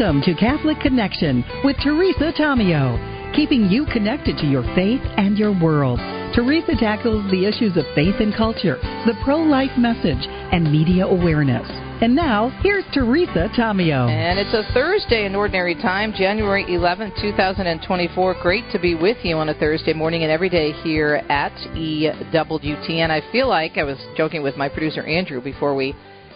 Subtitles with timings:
[0.00, 5.52] Welcome to Catholic Connection with Teresa Tomeo, keeping you connected to your faith and your
[5.52, 5.98] world.
[6.34, 11.68] Teresa tackles the issues of faith and culture, the pro life message, and media awareness.
[12.00, 14.08] And now, here's Teresa Tomeo.
[14.08, 18.36] And it's a Thursday in Ordinary Time, January 11th, 2024.
[18.40, 23.10] Great to be with you on a Thursday morning and every day here at EWTN.
[23.10, 25.94] I feel like I was joking with my producer Andrew before we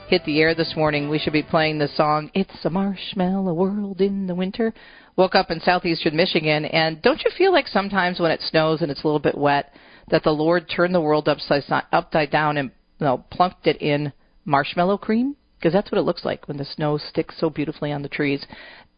[0.08, 4.00] hit the air this morning, we should be playing the song "It's a Marshmallow World
[4.00, 4.74] in the Winter."
[5.16, 8.90] Woke up in southeastern Michigan, and don't you feel like sometimes when it snows and
[8.90, 9.72] it's a little bit wet,
[10.10, 14.12] that the Lord turned the world upside upside down and you know, plunked it in
[14.44, 15.36] marshmallow cream?
[15.58, 18.44] Because that's what it looks like when the snow sticks so beautifully on the trees.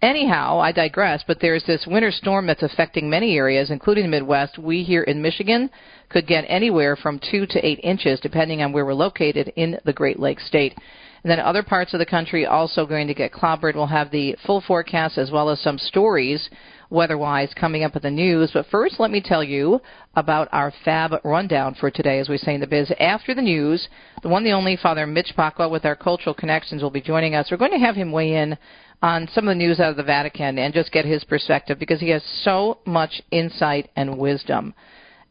[0.02, 4.58] Anyhow, I digress, but there's this winter storm that's affecting many areas, including the Midwest.
[4.58, 5.70] We here in Michigan
[6.10, 9.94] could get anywhere from two to eight inches, depending on where we're located in the
[9.94, 10.76] Great Lakes state.
[11.22, 13.74] And then other parts of the country also going to get clobbered.
[13.74, 16.50] We'll have the full forecast as well as some stories
[16.88, 18.50] weather-wise coming up in the news.
[18.52, 19.80] But first, let me tell you
[20.14, 22.92] about our fab rundown for today, as we say in the biz.
[23.00, 23.88] After the news,
[24.22, 27.48] the one, the only Father Mitch Pacwa with our cultural connections will be joining us.
[27.50, 28.56] We're going to have him weigh in
[29.02, 32.00] on some of the news out of the Vatican and just get his perspective because
[32.00, 34.74] he has so much insight and wisdom.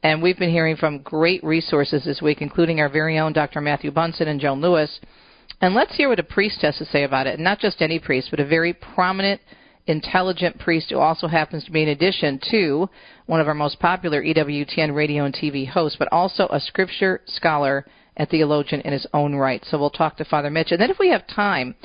[0.03, 3.61] And we've been hearing from great resources this week, including our very own Dr.
[3.61, 4.99] Matthew Bunson and Joan Lewis
[5.61, 7.35] and let's hear what a priest has to say about it.
[7.35, 9.41] And not just any priest, but a very prominent,
[9.87, 12.89] intelligent priest who also happens to be, in addition to
[13.25, 17.85] one of our most popular EWTN radio and TV hosts, but also a scripture scholar
[18.17, 19.63] and theologian in his own right.
[19.65, 20.71] So we'll talk to Father Mitch.
[20.71, 21.75] And then if we have time,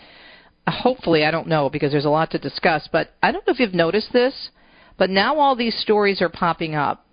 [0.71, 3.61] hopefully, I don't know because there's a lot to discuss, but I don't know if
[3.61, 4.51] you've noticed this,
[4.99, 7.07] but now all these stories are popping up.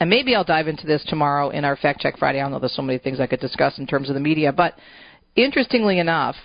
[0.00, 2.40] And maybe I'll dive into this tomorrow in our Fact Check Friday.
[2.40, 4.52] I don't know there's so many things I could discuss in terms of the media,
[4.52, 4.74] but
[5.36, 6.36] Interestingly enough,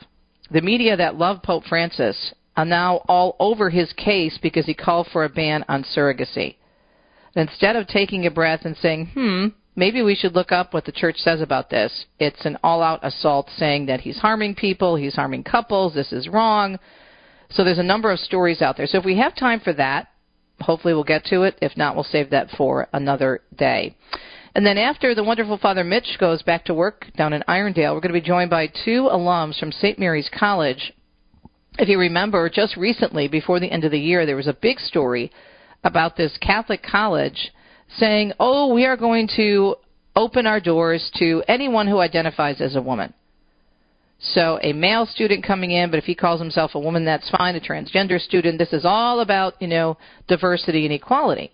[0.50, 5.08] the media that love Pope Francis are now all over his case because he called
[5.12, 6.56] for a ban on surrogacy.
[7.36, 10.92] Instead of taking a breath and saying, hmm, maybe we should look up what the
[10.92, 15.16] church says about this, it's an all out assault saying that he's harming people, he's
[15.16, 16.78] harming couples, this is wrong.
[17.50, 18.88] So there's a number of stories out there.
[18.88, 20.10] So if we have time for that,
[20.60, 21.58] hopefully we'll get to it.
[21.62, 23.96] If not, we'll save that for another day.
[24.56, 28.02] And then after the wonderful Father Mitch goes back to work down in Irondale, we're
[28.02, 30.00] going to be joined by two alums from St.
[30.00, 30.94] Mary's College.
[31.78, 34.80] If you remember, just recently, before the end of the year, there was a big
[34.80, 35.32] story
[35.84, 37.54] about this Catholic college
[37.98, 39.76] saying, oh, we are going to
[40.16, 43.14] open our doors to anyone who identifies as a woman.
[44.20, 47.56] So a male student coming in, but if he calls himself a woman, that's fine.
[47.56, 48.58] A transgender student.
[48.58, 51.52] This is all about, you know, diversity and equality.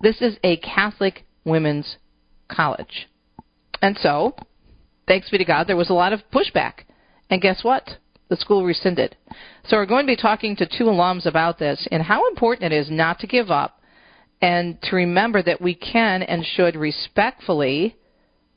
[0.00, 1.96] This is a Catholic women's
[2.48, 3.08] college.
[3.82, 4.36] And so,
[5.08, 6.84] thanks be to God, there was a lot of pushback.
[7.30, 7.98] And guess what?
[8.28, 9.16] The school rescinded.
[9.64, 12.76] So we're going to be talking to two alums about this and how important it
[12.76, 13.77] is not to give up
[14.40, 17.96] and to remember that we can and should respectfully,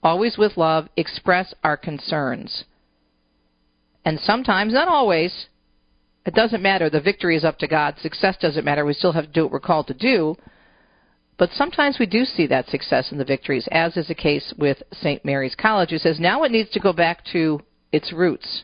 [0.03, 2.65] always with love, express our concerns.
[4.05, 5.47] And sometimes, not always,
[6.25, 6.89] it doesn't matter.
[6.89, 7.95] The victory is up to God.
[7.99, 8.85] Success doesn't matter.
[8.85, 10.35] We still have to do what we're called to do.
[11.37, 14.83] But sometimes we do see that success in the victories, as is the case with
[14.93, 15.25] St.
[15.25, 18.63] Mary's College, who says now it needs to go back to its roots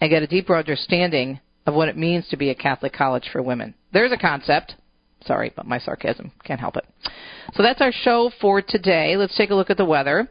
[0.00, 3.42] and get a deeper understanding of what it means to be a Catholic college for
[3.42, 3.74] women.
[3.92, 4.76] There's a concept.
[5.24, 6.86] Sorry, but my sarcasm can't help it.
[7.54, 9.16] So that's our show for today.
[9.16, 10.28] Let's take a look at the weather.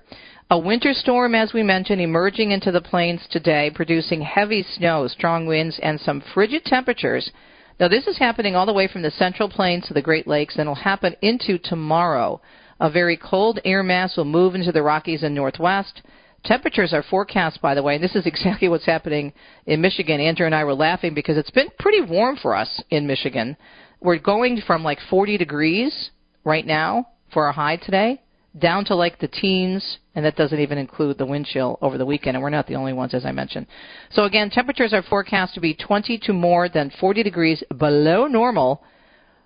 [0.50, 5.46] A winter storm, as we mentioned, emerging into the plains today, producing heavy snow, strong
[5.46, 7.32] winds, and some frigid temperatures
[7.80, 10.56] now, this is happening all the way from the Central Plains to the Great Lakes,
[10.56, 12.42] and it'll happen into tomorrow.
[12.80, 16.02] A very cold air mass will move into the Rockies and Northwest.
[16.44, 19.32] Temperatures are forecast, by the way, and this is exactly what's happening
[19.68, 20.20] in Michigan.
[20.20, 23.56] Andrew and I were laughing because it's been pretty warm for us in Michigan.
[24.00, 26.12] We're going from like 40 degrees
[26.44, 28.22] right now for our high today
[28.60, 32.06] down to like the teens, and that doesn't even include the wind chill over the
[32.06, 33.68] weekend, and we're not the only ones, as I mentioned.
[34.12, 38.84] So again, temperatures are forecast to be 20 to more than 40 degrees below normal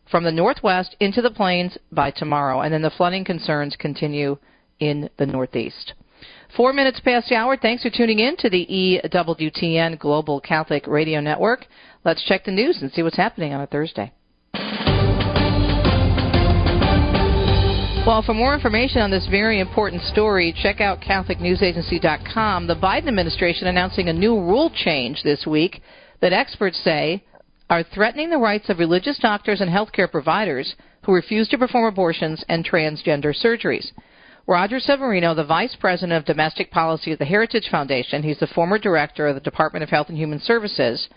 [0.10, 4.38] from the northwest into the plains by tomorrow, and then the flooding concerns continue
[4.80, 5.94] in the northeast.
[6.56, 7.56] Four minutes past the hour.
[7.56, 8.68] Thanks for tuning in to the
[9.04, 11.66] EWTN Global Catholic Radio Network.
[12.04, 14.12] Let's check the news and see what's happening on a Thursday.
[18.04, 22.66] Well, for more information on this very important story, check out CatholicNewsAgency.com.
[22.66, 25.84] The Biden administration announcing a new rule change this week
[26.20, 27.24] that experts say
[27.70, 32.44] are threatening the rights of religious doctors and healthcare providers who refuse to perform abortions
[32.50, 33.92] and transgender surgeries.
[34.48, 38.80] Roger Severino, the Vice President of Domestic Policy at the Heritage Foundation, he's the former
[38.80, 41.08] director of the Department of Health and Human Services,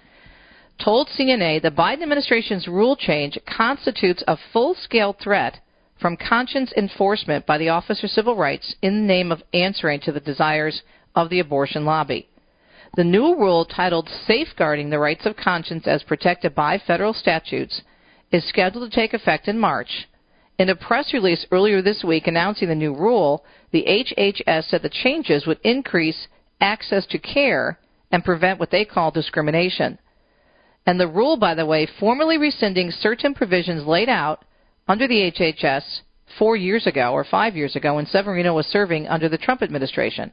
[0.82, 5.60] told CNA the Biden administration's rule change constitutes a full-scale threat
[6.00, 10.12] from conscience enforcement by the Office of Civil Rights in the name of answering to
[10.12, 10.82] the desires
[11.14, 12.28] of the abortion lobby.
[12.96, 17.82] The new rule titled Safeguarding the Rights of Conscience as Protected by Federal Statutes
[18.30, 20.06] is scheduled to take effect in March.
[20.58, 24.88] In a press release earlier this week announcing the new rule, the HHS said the
[24.88, 26.28] changes would increase
[26.60, 27.78] access to care
[28.12, 29.98] and prevent what they call discrimination.
[30.86, 34.44] And the rule, by the way, formally rescinding certain provisions laid out
[34.86, 36.00] under the HHS
[36.38, 40.32] four years ago or five years ago when Severino was serving under the Trump administration.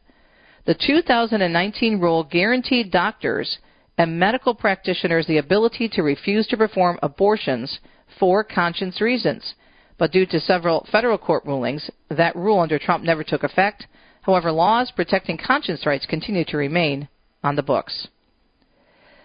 [0.65, 3.59] The 2019 rule guaranteed doctors
[3.98, 7.80] and medical practitioners the ability to refuse to perform abortions
[8.19, 9.56] for conscience reasons.
[9.98, 13.88] But due to several federal court rulings, that rule under Trump never took effect.
[14.21, 17.07] However, laws protecting conscience rights continue to remain
[17.44, 18.07] on the books.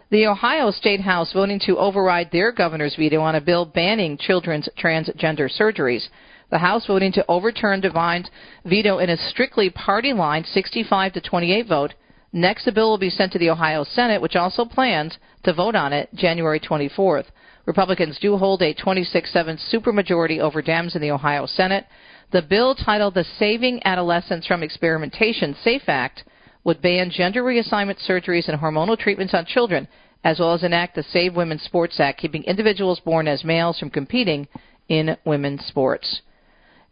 [0.08, 4.68] The Ohio State House voting to override their governor's veto on a bill banning children's
[4.78, 6.08] transgender surgeries.
[6.48, 8.30] The House voting to overturn DeWine's
[8.64, 11.94] veto in a strictly party line 65 to 28 vote.
[12.32, 15.74] Next, the bill will be sent to the Ohio Senate, which also plans to vote
[15.74, 17.26] on it January 24th.
[17.64, 21.84] Republicans do hold a 26 7 supermajority over Dems in the Ohio Senate.
[22.30, 26.22] The bill titled the Saving Adolescents from Experimentation SAFE Act
[26.66, 29.86] would ban gender reassignment surgeries and hormonal treatments on children,
[30.24, 33.88] as well as enact the Save Women's Sports Act, keeping individuals born as males from
[33.88, 34.48] competing
[34.88, 36.22] in women's sports.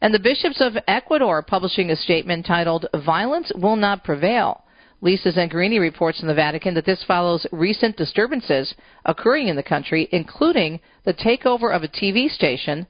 [0.00, 4.62] And the bishops of Ecuador publishing a statement titled Violence Will Not Prevail.
[5.00, 8.72] Lisa Zengarini reports from the Vatican that this follows recent disturbances
[9.04, 12.86] occurring in the country, including the takeover of a TV station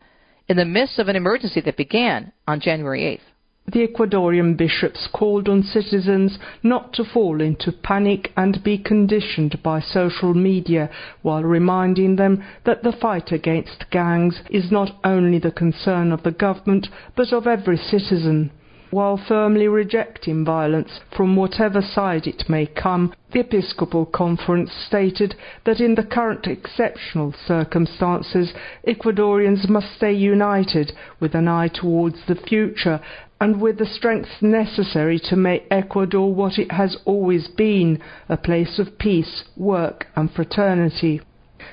[0.49, 3.34] in the midst of an emergency that began on January 8th.
[3.67, 9.81] The Ecuadorian bishops called on citizens not to fall into panic and be conditioned by
[9.81, 10.91] social media
[11.23, 16.31] while reminding them that the fight against gangs is not only the concern of the
[16.31, 18.51] government but of every citizen.
[18.95, 25.35] While firmly rejecting violence from whatever side it may come, the Episcopal Conference stated
[25.65, 28.55] that in the current exceptional circumstances,
[28.87, 33.01] Ecuadorians must stay united with an eye towards the future
[33.45, 38.79] and with the strength necessary to make Ecuador what it has always been a place
[38.79, 41.21] of peace, work, and fraternity.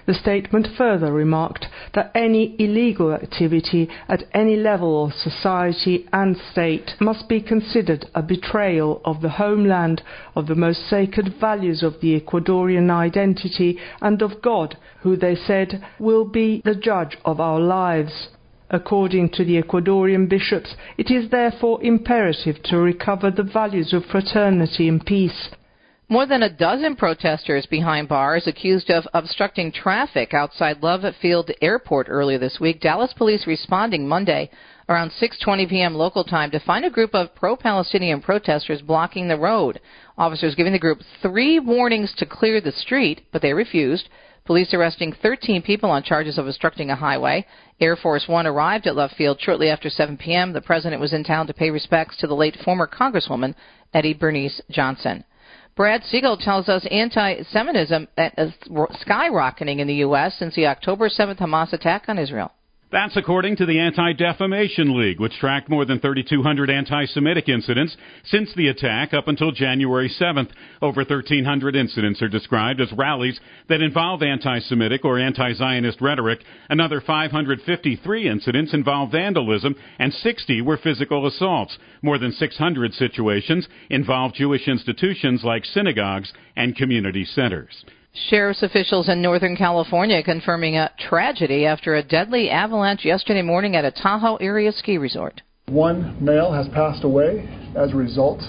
[0.06, 6.92] The statement further remarked that any illegal activity at any level of society and state
[7.00, 10.02] must be considered a betrayal of the homeland,
[10.36, 15.82] of the most sacred values of the Ecuadorian identity, and of God, who they said
[16.00, 18.28] will be the judge of our lives.
[18.74, 24.88] According to the Ecuadorian bishops, it is therefore imperative to recover the values of fraternity
[24.88, 25.50] and peace,
[26.08, 32.08] more than a dozen protesters behind bars accused of obstructing traffic outside Love Field Airport
[32.10, 32.80] earlier this week.
[32.80, 34.50] Dallas police responding Monday
[34.88, 35.96] around 6:20 p.m.
[35.96, 39.82] local time to find a group of pro-Palestinian protesters blocking the road.
[40.18, 44.08] Officers giving the group 3 warnings to clear the street, but they refused.
[44.52, 47.46] Police arresting 13 people on charges of obstructing a highway.
[47.80, 50.52] Air Force One arrived at Love Field shortly after 7 p.m.
[50.52, 53.56] The president was in town to pay respects to the late former Congresswoman
[53.94, 55.24] Eddie Bernice Johnson.
[55.78, 58.52] Brad Siegel tells us anti Semitism is
[59.08, 60.36] skyrocketing in the U.S.
[60.38, 62.52] since the October 7th Hamas attack on Israel.
[62.92, 67.96] That's according to the Anti Defamation League, which tracked more than 3,200 anti Semitic incidents
[68.26, 70.50] since the attack up until January 7th.
[70.82, 76.42] Over 1,300 incidents are described as rallies that involve anti Semitic or anti Zionist rhetoric.
[76.70, 81.78] Another 553 incidents involve vandalism, and 60 were physical assaults.
[82.02, 87.86] More than 600 situations involve Jewish institutions like synagogues and community centers.
[88.14, 93.86] Sheriff's officials in Northern California confirming a tragedy after a deadly avalanche yesterday morning at
[93.86, 95.42] a Tahoe area ski resort.
[95.68, 98.42] One male has passed away as a result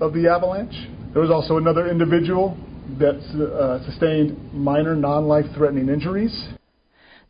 [0.00, 0.74] of the avalanche.
[1.12, 2.56] There was also another individual
[2.98, 6.48] that uh, sustained minor non life threatening injuries.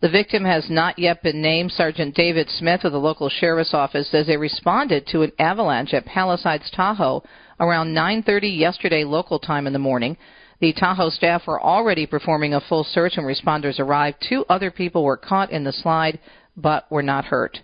[0.01, 1.73] The victim has not yet been named.
[1.73, 6.05] Sergeant David Smith of the local sheriff's office says they responded to an avalanche at
[6.05, 7.23] Palisades, Tahoe
[7.59, 10.19] around 9:30 yesterday local time in the morning.
[10.65, 14.25] The Tahoe staff were already performing a full search when responders arrived.
[14.27, 16.19] Two other people were caught in the slide
[16.57, 17.61] but were not hurt.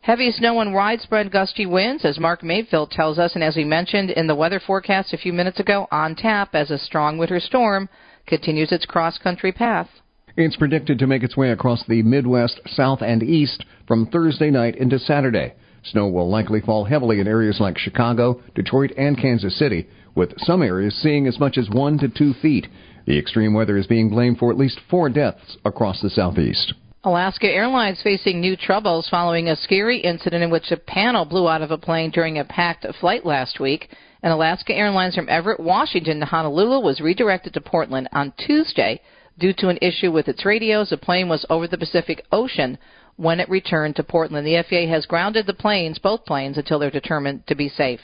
[0.00, 4.10] Heavy snow and widespread gusty winds, as Mark Mayfield tells us, and as we mentioned
[4.10, 7.88] in the weather forecast a few minutes ago, on tap as a strong winter storm
[8.26, 9.88] continues its cross country path.
[10.36, 14.74] It's predicted to make its way across the Midwest, South, and East from Thursday night
[14.74, 15.54] into Saturday.
[15.84, 20.62] Snow will likely fall heavily in areas like Chicago, Detroit, and Kansas City, with some
[20.62, 22.68] areas seeing as much as one to two feet.
[23.06, 26.74] The extreme weather is being blamed for at least four deaths across the southeast.
[27.04, 31.60] Alaska Airlines facing new troubles following a scary incident in which a panel blew out
[31.60, 33.88] of a plane during a packed flight last week.
[34.22, 39.00] And Alaska Airlines from Everett, Washington to Honolulu was redirected to Portland on Tuesday
[39.36, 40.90] due to an issue with its radios.
[40.90, 42.78] The plane was over the Pacific Ocean
[43.16, 44.46] when it returned to Portland.
[44.46, 48.00] The FAA has grounded the planes, both planes, until they're determined to be safe.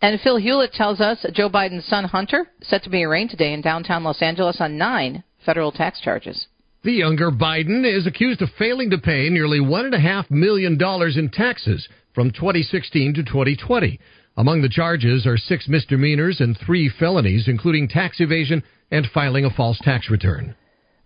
[0.00, 3.60] And Phil Hewlett tells us Joe Biden's son Hunter set to be arraigned today in
[3.60, 6.48] downtown Los Angeles on nine federal tax charges.
[6.82, 10.76] The younger Biden is accused of failing to pay nearly $1.5 million
[11.16, 14.00] in taxes from 2016 to 2020.
[14.36, 19.50] Among the charges are six misdemeanors and three felonies, including tax evasion and filing a
[19.50, 20.56] false tax return.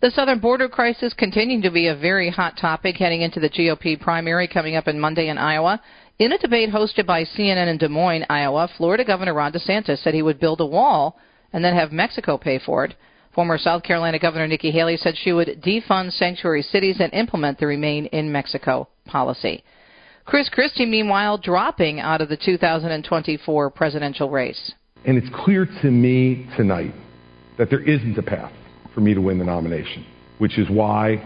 [0.03, 3.99] The southern border crisis continuing to be a very hot topic heading into the GOP
[3.99, 5.81] primary coming up on Monday in Iowa.
[6.19, 10.13] In a debate hosted by CNN in Des Moines, Iowa, Florida Governor Ron DeSantis said
[10.13, 11.19] he would build a wall
[11.55, 12.95] and then have Mexico pay for it.
[13.35, 17.67] Former South Carolina Governor Nikki Haley said she would defund sanctuary cities and implement the
[17.67, 19.65] Remain in Mexico policy.
[20.27, 24.75] Chris Christie, meanwhile, dropping out of the 2024 presidential race.
[25.07, 26.93] And it's clear to me tonight
[27.57, 28.53] that there isn't a path
[28.97, 30.07] for me to win the nomination,
[30.39, 31.23] which is why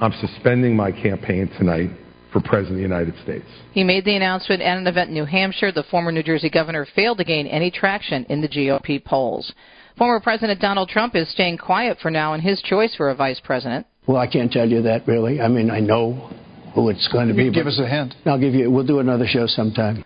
[0.00, 1.90] I'm suspending my campaign tonight
[2.32, 3.44] for President of the United States.
[3.72, 5.70] He made the announcement at an event in New Hampshire.
[5.70, 9.52] The former New Jersey governor failed to gain any traction in the GOP polls.
[9.98, 13.40] Former President Donald Trump is staying quiet for now in his choice for a vice
[13.44, 13.86] president.
[14.06, 15.42] Well, I can't tell you that really.
[15.42, 16.32] I mean, I know
[16.74, 17.52] who it's going to be.
[17.52, 18.14] Give us a hint.
[18.24, 18.70] I'll give you.
[18.70, 20.04] We'll do another show sometime.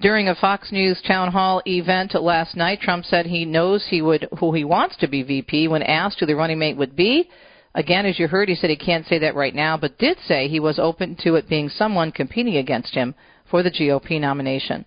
[0.00, 4.28] During a Fox News town hall event last night, Trump said he knows he would
[4.38, 5.66] who he wants to be VP.
[5.66, 7.28] When asked who the running mate would be,
[7.74, 10.46] again, as you heard, he said he can't say that right now, but did say
[10.46, 13.16] he was open to it being someone competing against him
[13.50, 14.84] for the GOP nomination.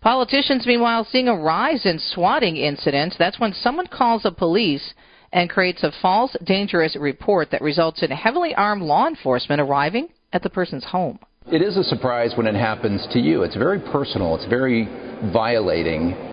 [0.00, 3.14] Politicians, meanwhile, seeing a rise in swatting incidents.
[3.16, 4.94] That's when someone calls the police
[5.32, 10.42] and creates a false, dangerous report that results in heavily armed law enforcement arriving at
[10.42, 11.20] the person's home.
[11.52, 13.42] It is a surprise when it happens to you.
[13.42, 14.84] It's very personal, it's very
[15.32, 16.32] violating.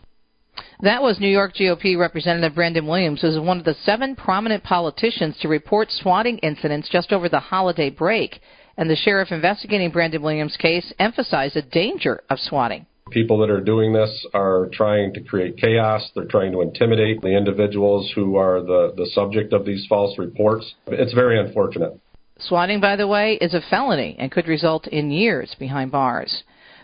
[0.81, 4.63] That was New York GOP Representative Brandon Williams, who is one of the seven prominent
[4.63, 8.39] politicians to report swatting incidents just over the holiday break.
[8.77, 12.85] And the sheriff investigating Brandon Williams' case emphasized the danger of swatting.
[13.09, 16.07] People that are doing this are trying to create chaos.
[16.13, 20.75] They're trying to intimidate the individuals who are the, the subject of these false reports.
[20.85, 21.99] It's very unfortunate.
[22.39, 26.43] Swatting, by the way, is a felony and could result in years behind bars.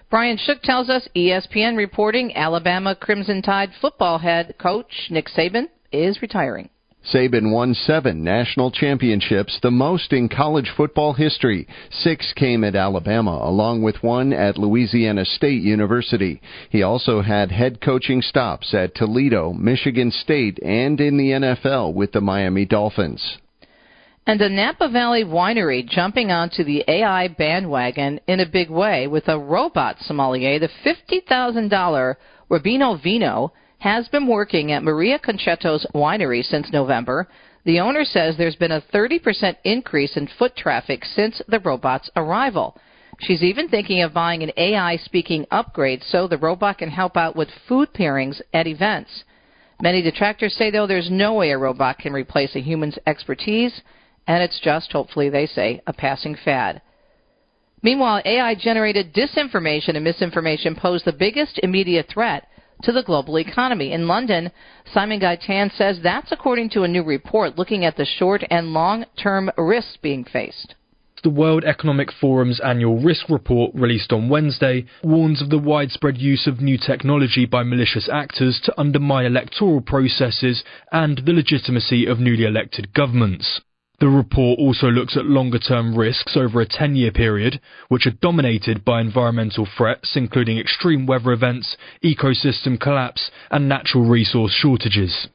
[0.09, 6.21] Brian Shook tells us ESPN reporting Alabama Crimson Tide football head coach Nick Saban is
[6.21, 6.69] retiring.
[7.11, 11.67] Saban won seven national championships, the most in college football history.
[11.89, 16.41] Six came at Alabama, along with one at Louisiana State University.
[16.69, 22.13] He also had head coaching stops at Toledo, Michigan State, and in the NFL with
[22.13, 23.37] the Miami Dolphins.
[24.25, 29.27] And a Napa Valley winery jumping onto the AI bandwagon in a big way with
[29.27, 32.15] a robot sommelier, the $50,000
[32.49, 37.27] Rubino Vino has been working at Maria Concetto's winery since November.
[37.65, 42.77] The owner says there's been a 30% increase in foot traffic since the robot's arrival.
[43.19, 47.35] She's even thinking of buying an AI speaking upgrade so the robot can help out
[47.35, 49.25] with food pairings at events.
[49.81, 53.81] Many detractors say, though, there's no way a robot can replace a human's expertise,
[54.27, 56.81] and it's just, hopefully, they say, a passing fad.
[57.81, 62.47] Meanwhile, AI generated disinformation and misinformation pose the biggest immediate threat
[62.83, 63.91] to the global economy.
[63.91, 64.51] In London,
[64.93, 69.05] Simon Gaitan says that's according to a new report looking at the short and long
[69.21, 70.75] term risks being faced.
[71.23, 76.47] The World Economic Forum's annual risk report, released on Wednesday, warns of the widespread use
[76.47, 82.43] of new technology by malicious actors to undermine electoral processes and the legitimacy of newly
[82.43, 83.61] elected governments.
[84.03, 88.11] The report also looks at longer term risks over a 10 year period, which are
[88.11, 95.29] dominated by environmental threats, including extreme weather events, ecosystem collapse, and natural resource shortages.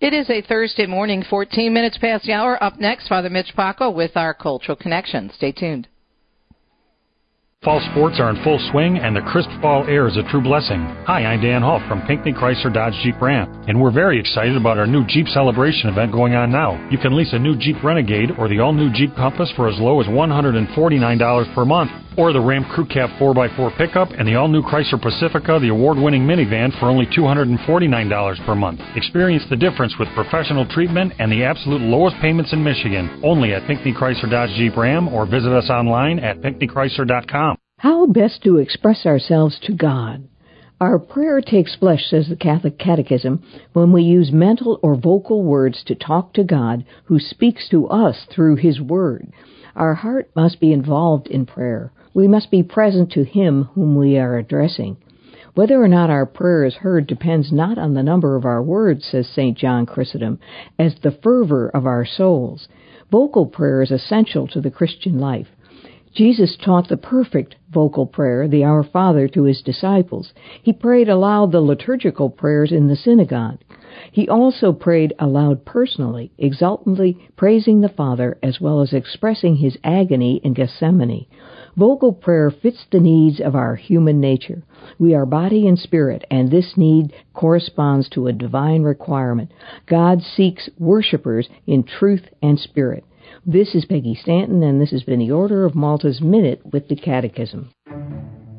[0.00, 2.62] It is a Thursday morning, 14 minutes past the hour.
[2.62, 5.32] Up next, Father Mitch Pacwa with our Cultural Connection.
[5.34, 5.88] Stay tuned.
[7.64, 10.84] Fall sports are in full swing, and the crisp fall air is a true blessing.
[11.06, 14.76] Hi, I'm Dan Hall from Pinckney Chrysler Dodge Jeep Ram, and we're very excited about
[14.76, 16.76] our new Jeep Celebration event going on now.
[16.90, 19.98] You can lease a new Jeep Renegade or the all-new Jeep Compass for as low
[20.02, 25.00] as $149 per month, or the Ram Crew Cab 4x4 pickup and the all-new Chrysler
[25.00, 28.80] Pacifica, the award-winning minivan, for only $249 per month.
[28.96, 33.66] Experience the difference with professional treatment and the absolute lowest payments in Michigan, only at
[33.66, 37.56] Pinckney Chrysler Dodge Jeep Ram, or visit us online at pinckneychrysler.com.
[37.78, 40.28] How best to express ourselves to God?
[40.80, 43.42] Our prayer takes flesh, says the Catholic Catechism,
[43.72, 48.26] when we use mental or vocal words to talk to God, who speaks to us
[48.30, 49.32] through His Word.
[49.76, 51.92] Our heart must be involved in prayer.
[52.14, 54.96] We must be present to Him whom we are addressing.
[55.54, 59.04] Whether or not our prayer is heard depends not on the number of our words,
[59.04, 59.58] says St.
[59.58, 60.38] John Chrysostom,
[60.78, 62.68] as the fervor of our souls.
[63.10, 65.48] Vocal prayer is essential to the Christian life.
[66.14, 70.32] Jesus taught the perfect vocal prayer, the Our Father, to his disciples.
[70.62, 73.58] He prayed aloud the liturgical prayers in the synagogue.
[74.12, 80.40] He also prayed aloud personally, exultantly praising the Father as well as expressing his agony
[80.44, 81.26] in Gethsemane.
[81.76, 84.62] Vocal prayer fits the needs of our human nature.
[84.98, 89.50] We are body and spirit, and this need corresponds to a divine requirement.
[89.86, 93.04] God seeks worshippers in truth and spirit.
[93.44, 96.96] This is Peggy Stanton, and this has been the Order of Malta's Minute with the
[96.96, 97.70] Catechism.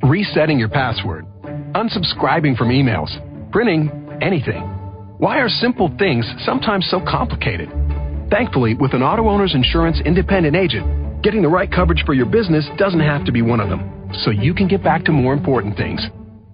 [0.03, 1.25] Resetting your password,
[1.73, 3.09] unsubscribing from emails,
[3.51, 3.89] printing
[4.21, 4.61] anything.
[5.19, 7.69] Why are simple things sometimes so complicated?
[8.29, 12.69] Thankfully, with an auto owner's insurance independent agent, getting the right coverage for your business
[12.77, 15.75] doesn't have to be one of them, so you can get back to more important
[15.75, 15.99] things,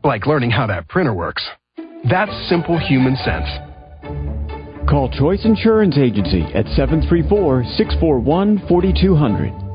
[0.02, 1.46] like learning how that printer works.
[2.10, 3.50] That's simple human sense.
[4.90, 9.71] Call Choice Insurance Agency at 734 641 4200.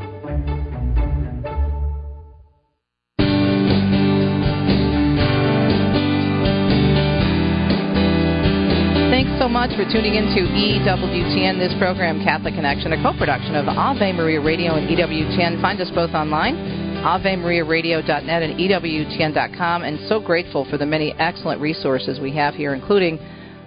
[9.39, 14.13] So much for tuning in to EWTN, this program, Catholic Connection, a co-production of Ave
[14.13, 15.61] Maria Radio and EWTN.
[15.61, 16.55] Find us both online,
[17.05, 23.19] AveMariaRadio.net and EWTN.com, and so grateful for the many excellent resources we have here, including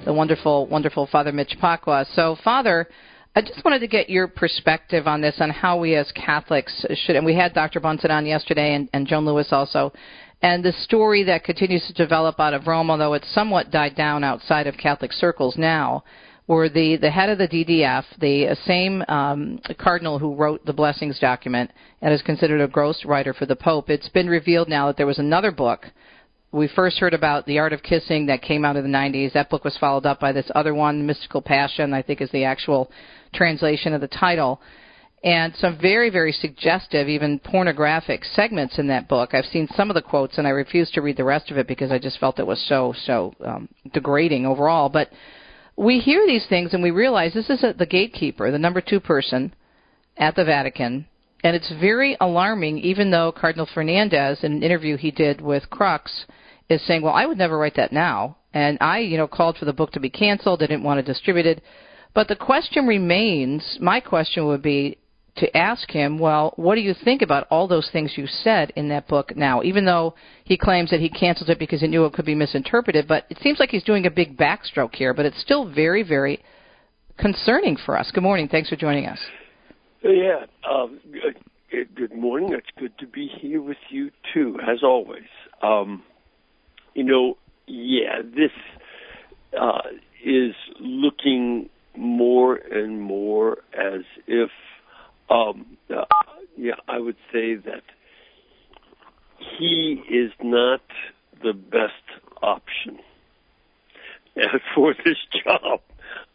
[0.06, 2.04] the wonderful, wonderful Father Mitch Pacwa.
[2.16, 2.88] So, Father,
[3.36, 7.16] I just wanted to get your perspective on this, on how we as Catholics should,
[7.16, 7.80] and we had Dr.
[7.80, 9.94] Bunson on yesterday and, and Joan Lewis also,
[10.42, 14.24] and the story that continues to develop out of Rome, although it's somewhat died down
[14.24, 16.04] outside of Catholic circles now,
[16.46, 21.20] where the, the head of the DDF, the same um, cardinal who wrote the blessings
[21.20, 21.72] document
[22.02, 25.06] and is considered a gross writer for the Pope, it's been revealed now that there
[25.06, 25.86] was another book
[26.52, 29.34] we first heard about The Art of Kissing that came out in the 90s.
[29.34, 32.44] That book was followed up by this other one, Mystical Passion, I think is the
[32.44, 32.90] actual
[33.34, 34.60] translation of the title.
[35.22, 39.34] And some very, very suggestive, even pornographic segments in that book.
[39.34, 41.68] I've seen some of the quotes, and I refused to read the rest of it
[41.68, 44.88] because I just felt it was so, so um, degrading overall.
[44.88, 45.10] But
[45.76, 49.00] we hear these things and we realize this is a, the gatekeeper, the number two
[49.00, 49.54] person
[50.18, 51.06] at the Vatican,
[51.44, 56.26] and it's very alarming, even though Cardinal Fernandez, in an interview he did with Crux,
[56.70, 58.38] is saying, well, I would never write that now.
[58.54, 60.62] And I, you know, called for the book to be canceled.
[60.62, 61.62] I didn't want it distributed.
[62.14, 64.98] But the question remains, my question would be
[65.38, 68.90] to ask him, well, what do you think about all those things you said in
[68.90, 69.62] that book now?
[69.64, 73.08] Even though he claims that he canceled it because he knew it could be misinterpreted,
[73.08, 76.44] but it seems like he's doing a big backstroke here, but it's still very, very
[77.18, 78.10] concerning for us.
[78.12, 78.48] Good morning.
[78.48, 79.20] Thanks for joining us.
[80.04, 80.46] Yeah.
[80.70, 81.00] Um,
[81.96, 82.54] good morning.
[82.54, 85.28] It's good to be here with you, too, as always.
[85.62, 86.04] Um,
[86.96, 87.38] you know,
[87.68, 88.52] yeah, this
[89.60, 89.82] uh,
[90.24, 94.50] is looking more and more as if,
[95.30, 96.06] um, uh,
[96.58, 97.84] yeah, I would say that
[99.60, 100.82] he is not
[101.44, 101.94] the best
[102.42, 103.00] option
[104.76, 105.82] for this job.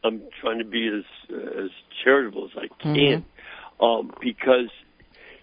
[0.02, 1.70] I'm trying to be as as
[2.02, 3.84] charitable as I can mm-hmm.
[3.84, 4.70] um, because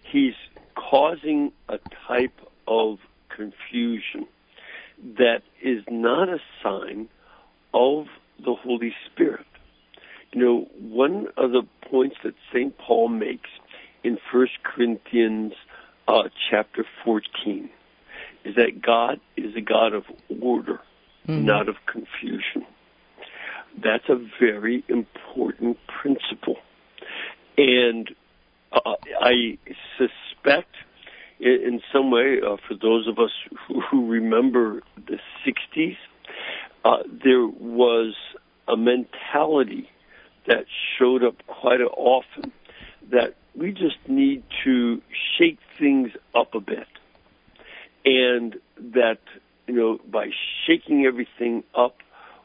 [0.03, 0.35] he's
[0.75, 2.99] causing a type of
[3.35, 4.27] confusion
[5.17, 7.09] that is not a sign
[7.73, 8.07] of
[8.39, 9.45] the Holy Spirit.
[10.33, 12.77] You know, one of the points that St.
[12.77, 13.49] Paul makes
[14.03, 15.53] in First Corinthians
[16.07, 17.69] uh, chapter 14
[18.45, 20.03] is that God is a God of
[20.41, 20.79] order,
[21.27, 21.45] mm-hmm.
[21.45, 22.65] not of confusion.
[23.81, 26.57] That's a very important principle.
[27.57, 28.09] And
[28.71, 29.57] uh, I
[29.97, 30.75] suspect
[31.41, 33.31] in some way, uh, for those of us
[33.67, 35.97] who, who remember the 60s,
[36.85, 38.13] uh, there was
[38.67, 39.89] a mentality
[40.47, 40.65] that
[40.97, 42.51] showed up quite often
[43.11, 45.01] that we just need to
[45.37, 46.87] shake things up a bit.
[48.05, 48.55] And
[48.93, 49.19] that,
[49.67, 50.29] you know, by
[50.65, 51.97] shaking everything up,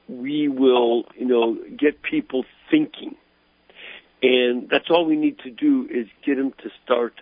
[0.09, 3.16] we will, you know, get people thinking.
[4.22, 7.14] And that's all we need to do is get them to start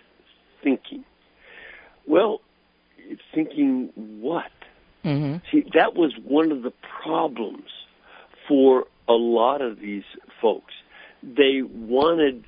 [0.63, 1.03] thinking.
[2.07, 2.41] Well,
[3.33, 4.51] thinking what?
[5.03, 5.37] Mm-hmm.
[5.51, 7.69] See, that was one of the problems
[8.47, 10.03] for a lot of these
[10.45, 10.75] folks.
[11.23, 12.43] They wanted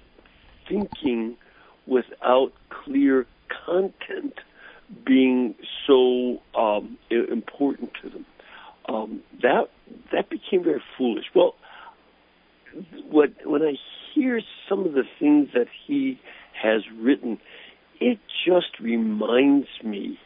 [0.69, 1.35] thinking
[1.87, 3.25] without clear
[3.65, 4.35] content
[5.03, 5.55] being
[5.87, 8.25] so um, important to them.
[8.87, 9.71] Um, that
[10.11, 11.25] that became very foolish.
[11.33, 11.55] Well,
[13.09, 13.73] what when I
[14.13, 16.19] hear some of the things that he
[16.53, 17.39] has written,
[17.99, 20.19] it just reminds me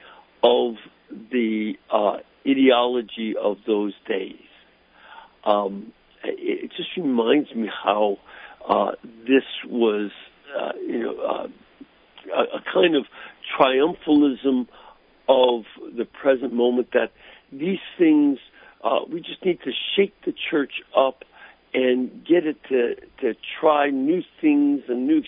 [0.44, 0.76] of
[1.10, 4.36] the uh, ideology of those days.
[5.46, 5.94] Um,
[6.98, 8.18] reminds me how
[8.68, 8.92] uh,
[9.28, 10.12] this was,
[10.60, 11.48] uh, you know, uh,
[12.36, 13.06] a, a kind of
[13.58, 14.68] triumphalism
[15.28, 15.64] of
[15.98, 16.90] the present moment.
[16.94, 17.12] That
[17.52, 18.40] these things,
[18.84, 21.24] uh, we just need to shake the church up
[21.74, 25.24] and get it to to try new things and new,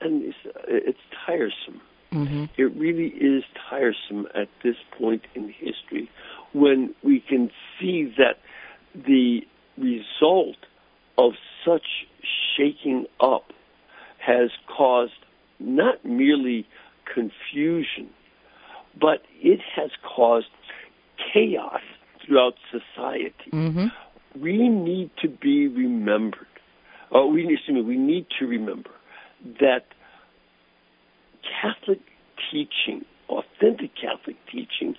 [0.00, 0.36] and it's,
[0.68, 1.80] it's tiresome.
[2.12, 2.44] Mm-hmm.
[2.58, 6.10] It really is tiresome at this point in history
[6.52, 8.38] when we can see that
[8.94, 9.40] the
[9.78, 10.56] result
[11.18, 11.32] of
[11.64, 11.86] such
[12.56, 13.52] shaking up
[14.18, 15.12] has caused
[15.58, 16.66] not merely
[17.12, 18.10] confusion,
[19.00, 20.46] but it has caused
[21.32, 21.80] chaos
[22.24, 23.50] throughout society.
[23.52, 23.86] Mm-hmm.
[24.40, 26.46] We need to be remembered.
[27.10, 27.82] Oh, we excuse me.
[27.82, 28.90] We need to remember
[29.60, 29.84] that
[31.60, 32.00] Catholic
[32.50, 34.96] teaching, authentic Catholic teaching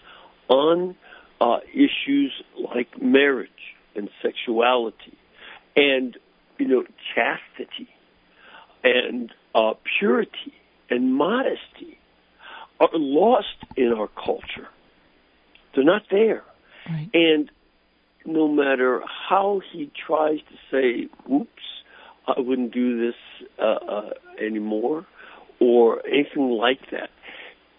[0.49, 0.95] on
[1.41, 2.31] uh, issues
[2.75, 3.49] like marriage
[3.95, 5.17] and sexuality
[5.75, 6.17] and
[6.57, 7.89] you know chastity
[8.83, 10.53] and uh, purity
[10.89, 11.97] and modesty
[12.79, 14.67] are lost in our culture.
[15.73, 16.43] They're not there.
[16.89, 17.09] Right.
[17.13, 17.49] And
[18.25, 21.49] no matter how he tries to say, oops,
[22.27, 23.15] I wouldn't do this
[23.59, 25.05] uh, uh, anymore,
[25.59, 27.09] or anything like that,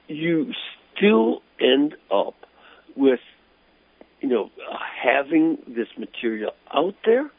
[0.06, 0.52] you
[0.96, 2.34] still end up
[2.96, 3.20] with,
[4.24, 4.50] you know,
[5.02, 7.30] having this material out there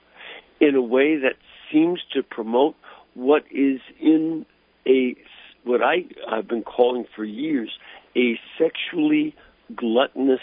[0.62, 1.34] in a way that
[1.72, 2.76] seems to promote
[3.16, 4.46] what is in
[4.88, 5.16] a
[5.64, 7.72] what I I've been calling for years
[8.16, 9.34] a sexually
[9.76, 10.42] gluttonous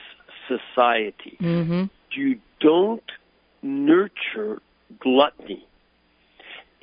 [0.48, 1.38] society.
[1.40, 1.84] Mm-hmm.
[2.10, 3.04] You don't
[3.62, 4.60] nurture
[4.98, 5.64] gluttony.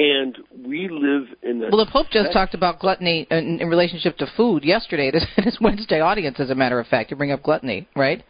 [0.01, 4.15] And we live in a Well, the Pope just talked about gluttony in, in relationship
[4.19, 6.39] to food yesterday at his, at his Wednesday audience.
[6.39, 8.23] As a matter of fact, you bring up gluttony, right?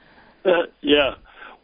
[0.45, 0.49] Uh,
[0.81, 1.15] yeah.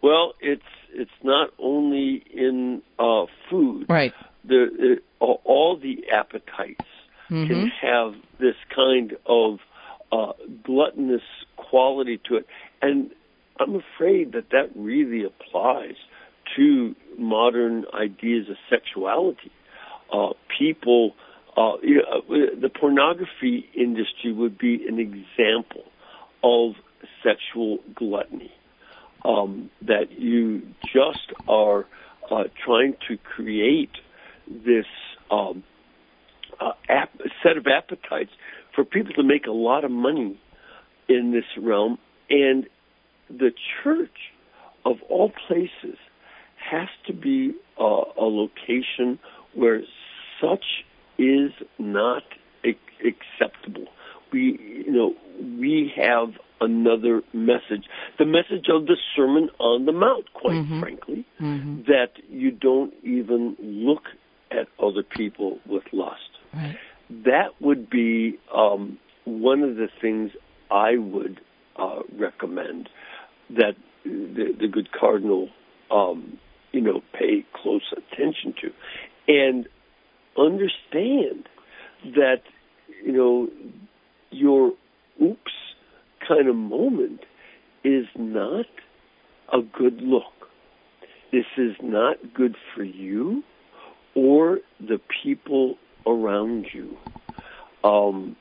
[0.01, 0.61] Well, it's
[0.93, 3.87] it's not only in uh, food.
[3.89, 4.13] Right.
[4.47, 6.85] The, all the appetites
[7.29, 7.47] Mm-hmm.
[7.47, 9.57] can have this kind of
[10.11, 10.33] uh,
[10.63, 11.23] gluttonous
[11.55, 12.45] quality to it,
[12.83, 13.09] and
[13.59, 15.95] I'm afraid that that really applies
[16.55, 19.51] to modern ideas of sexuality.
[20.13, 21.15] Uh, people,
[21.57, 22.21] uh, you know,
[22.61, 25.85] the pornography industry would be an example
[26.43, 26.73] of
[27.23, 28.53] sexual gluttony.
[29.25, 30.61] Um, that you
[30.93, 31.87] just are
[32.29, 33.89] uh, trying to create
[34.47, 34.85] this
[35.31, 35.63] um,
[36.59, 38.29] uh, ap- set of appetites
[38.75, 40.39] for people to make a lot of money
[41.07, 41.97] in this realm,
[42.29, 42.67] and
[43.29, 43.51] the
[43.83, 44.17] church,
[44.85, 45.97] of all places,
[46.57, 49.17] has to be uh, a location
[49.53, 49.81] where
[50.41, 50.65] such
[51.17, 52.23] is not
[52.63, 53.85] ac- acceptable.
[54.31, 55.15] We, you know,
[55.59, 57.85] we have another message,
[58.17, 60.79] the message of the Sermon on the Mount, quite Mhm.
[60.79, 61.83] frankly, Mm-hmm.
[61.83, 64.03] that you don't even look
[64.51, 66.29] at other people with lust.
[66.53, 66.77] Right.
[67.09, 70.31] That would be um, one of the things
[70.71, 71.41] I would
[71.75, 72.89] uh, recommend
[73.49, 75.49] that the, the good cardinal,
[75.91, 76.37] um,
[76.71, 78.71] you know, pay close attention to,
[79.27, 79.67] and
[80.37, 81.47] understand
[82.15, 82.41] that
[83.03, 83.49] you know
[84.31, 84.73] your
[85.21, 85.53] oops
[86.27, 87.21] kind of moment
[87.83, 88.65] is not
[89.53, 90.49] a good look.
[91.31, 93.43] This is not good for you
[94.15, 95.75] or the people
[96.07, 96.97] around you.
[97.83, 98.35] Um,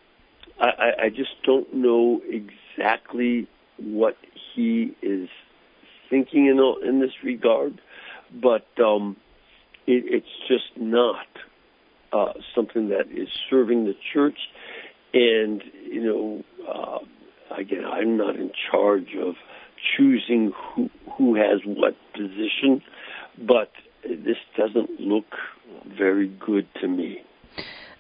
[0.61, 4.17] I, I, just don't know exactly what
[4.55, 5.29] he is
[6.09, 7.81] thinking in in this regard,
[8.33, 9.17] but um,
[9.87, 11.27] it, it's just not
[12.13, 14.39] uh, something that is serving the church.
[15.13, 16.99] And you know, uh,
[17.57, 19.35] again, I'm not in charge of
[19.97, 22.83] choosing who who has what position,
[23.47, 23.71] but
[24.03, 25.27] this doesn't look
[25.99, 27.19] very good to me.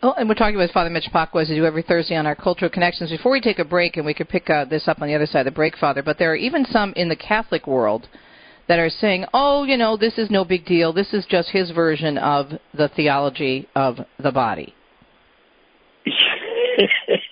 [0.02, 2.34] Oh, and we're talking with Father Mitch Pacwa as we do every Thursday on our
[2.34, 3.10] Cultural Connections.
[3.10, 5.24] Before we take a break, and we could pick uh, this up on the other
[5.26, 8.06] side of the break, Father, but there are even some in the Catholic world
[8.68, 10.92] that are saying, oh, you know, this is no big deal.
[10.92, 14.74] This is just his version of the theology of the body.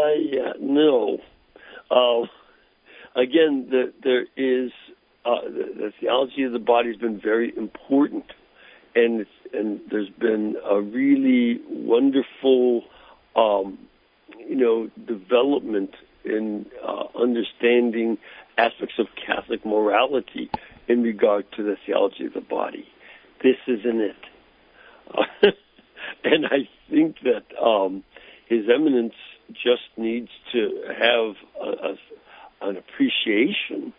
[0.00, 1.18] uh, no.
[1.90, 2.26] Uh,
[3.20, 4.70] again, the, there is
[5.24, 8.24] uh, the, the theology of the body has been very important,
[8.94, 12.82] and and there's been a really wonderful,
[13.34, 13.78] um,
[14.46, 18.18] you know, development in uh, understanding
[18.58, 20.50] aspects of Catholic morality
[20.86, 22.86] in regard to the theology of the body.
[23.42, 25.54] This isn't it.
[26.24, 28.02] And I think that um,
[28.48, 29.14] His Eminence
[29.52, 33.92] just needs to have a, a, an appreciation,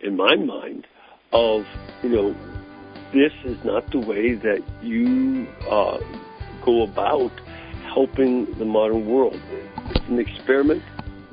[0.00, 0.86] in my mind,
[1.32, 1.66] of,
[2.02, 2.36] you know,
[3.12, 5.98] this is not the way that you uh,
[6.64, 7.32] go about
[7.84, 9.40] helping the modern world.
[9.90, 10.82] It's an experiment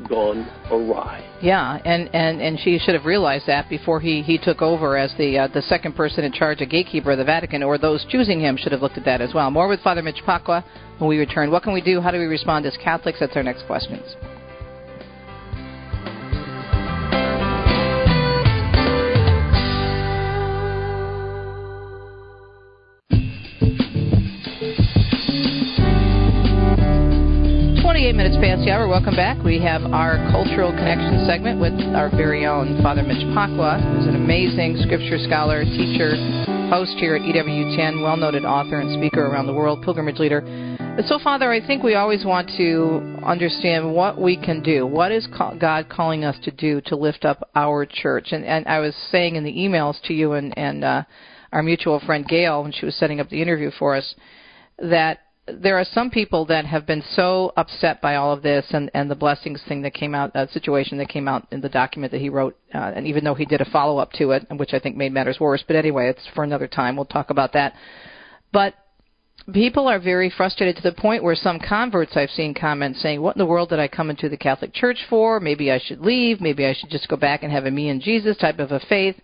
[0.08, 1.26] gone awry.
[1.42, 5.14] Yeah, and, and, and she should have realized that before he, he took over as
[5.18, 8.40] the uh, the second person in charge, a gatekeeper of the Vatican, or those choosing
[8.40, 9.50] him should have looked at that as well.
[9.52, 10.64] More with Father Mitch Pacwa
[10.98, 11.52] when we return.
[11.52, 12.02] What can we do?
[12.02, 13.20] How do we respond as Catholics?
[13.20, 14.16] That's our next questions.
[28.80, 28.88] Hour.
[28.88, 29.44] Welcome back.
[29.44, 34.16] We have our Cultural Connection segment with our very own Father Mitch Pacwa, who's an
[34.16, 36.16] amazing scripture scholar, teacher,
[36.70, 40.40] host here at EWTN, well noted author and speaker around the world, pilgrimage leader.
[41.08, 44.88] So, Father, I think we always want to understand what we can do.
[44.88, 48.28] What is God calling us to do to lift up our church?
[48.32, 51.04] And, and I was saying in the emails to you and, and uh,
[51.52, 54.16] our mutual friend Gail, when she was setting up the interview for us,
[54.78, 55.20] that
[55.58, 59.10] there are some people that have been so upset by all of this and, and
[59.10, 62.22] the blessings thing that came out, uh, situation that came out in the document that
[62.22, 64.80] he wrote, uh, and even though he did a follow up to it, which I
[64.80, 65.64] think made matters worse.
[65.66, 66.96] But anyway, it's for another time.
[66.96, 67.74] We'll talk about that.
[68.52, 68.74] But
[69.54, 73.36] people are very frustrated to the point where some converts I've seen comments saying, "What
[73.36, 75.40] in the world did I come into the Catholic Church for?
[75.40, 76.42] Maybe I should leave.
[76.42, 78.80] Maybe I should just go back and have a me and Jesus type of a
[78.80, 79.16] faith."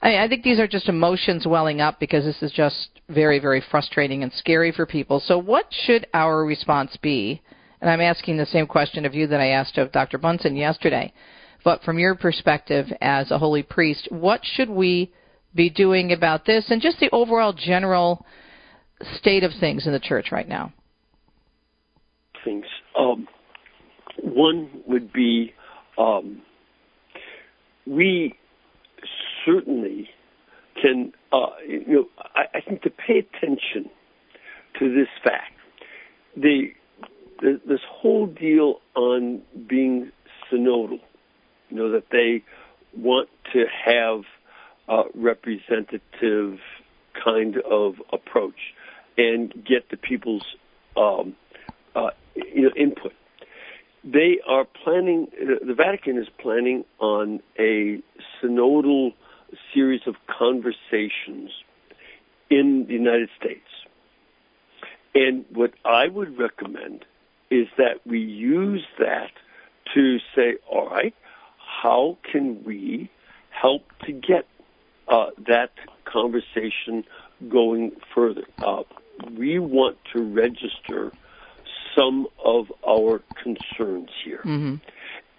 [0.00, 3.38] I, mean, I think these are just emotions welling up because this is just very,
[3.38, 5.20] very frustrating and scary for people.
[5.20, 7.42] So, what should our response be?
[7.80, 10.18] And I'm asking the same question of you that I asked of Dr.
[10.18, 11.12] Bunson yesterday.
[11.64, 15.12] But from your perspective as a holy priest, what should we
[15.54, 18.24] be doing about this and just the overall general
[19.16, 20.72] state of things in the church right now?
[22.44, 22.66] Things.
[22.98, 23.26] Um,
[24.22, 25.52] one would be
[25.96, 26.42] um,
[27.86, 28.37] we
[29.48, 30.10] certainly
[30.80, 33.90] can, uh, you know, I, I think to pay attention
[34.78, 35.54] to this fact,
[36.36, 36.72] the,
[37.40, 40.12] the this whole deal on being
[40.50, 41.00] synodal,
[41.68, 42.44] you know, that they
[42.96, 44.22] want to have
[44.88, 46.58] a representative
[47.24, 48.74] kind of approach
[49.16, 50.44] and get the people's
[50.96, 51.34] um,
[51.94, 53.12] uh, you know input.
[54.04, 55.28] They are planning.
[55.40, 58.00] The Vatican is planning on a
[58.40, 59.12] synodal
[59.74, 61.50] series of conversations
[62.50, 63.68] in the United States.
[65.14, 67.04] And what I would recommend
[67.50, 69.30] is that we use that
[69.94, 71.14] to say, all right,
[71.58, 73.10] how can we
[73.50, 74.46] help to get
[75.08, 75.70] uh, that
[76.04, 77.04] conversation
[77.48, 78.44] going further?
[78.58, 78.82] Uh,
[79.36, 81.12] we want to register
[81.96, 84.40] some of our concerns here.
[84.44, 84.74] Mm-hmm.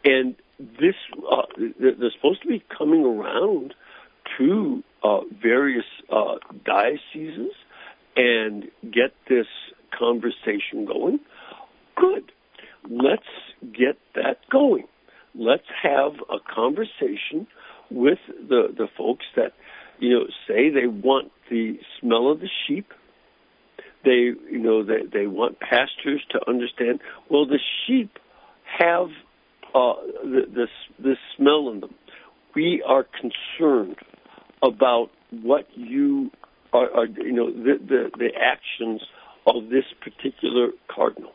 [0.03, 0.95] And this,
[1.31, 1.43] uh,
[1.79, 3.73] they're supposed to be coming around
[4.39, 7.51] to uh, various uh, dioceses
[8.15, 9.45] and get this
[9.97, 11.19] conversation going,
[11.95, 12.31] good.
[12.89, 13.23] Let's
[13.61, 14.87] get that going.
[15.35, 17.47] Let's have a conversation
[17.91, 19.53] with the, the folks that,
[19.99, 22.93] you know, say they want the smell of the sheep.
[24.05, 28.17] They, you know, they, they want pastors to understand, well, the sheep
[28.63, 29.09] have
[29.75, 31.93] uh, the, this, this smell in them.
[32.55, 33.97] We are concerned
[34.63, 36.31] about what you
[36.73, 39.01] are, are you know, the, the, the actions
[39.45, 41.31] of this particular cardinal.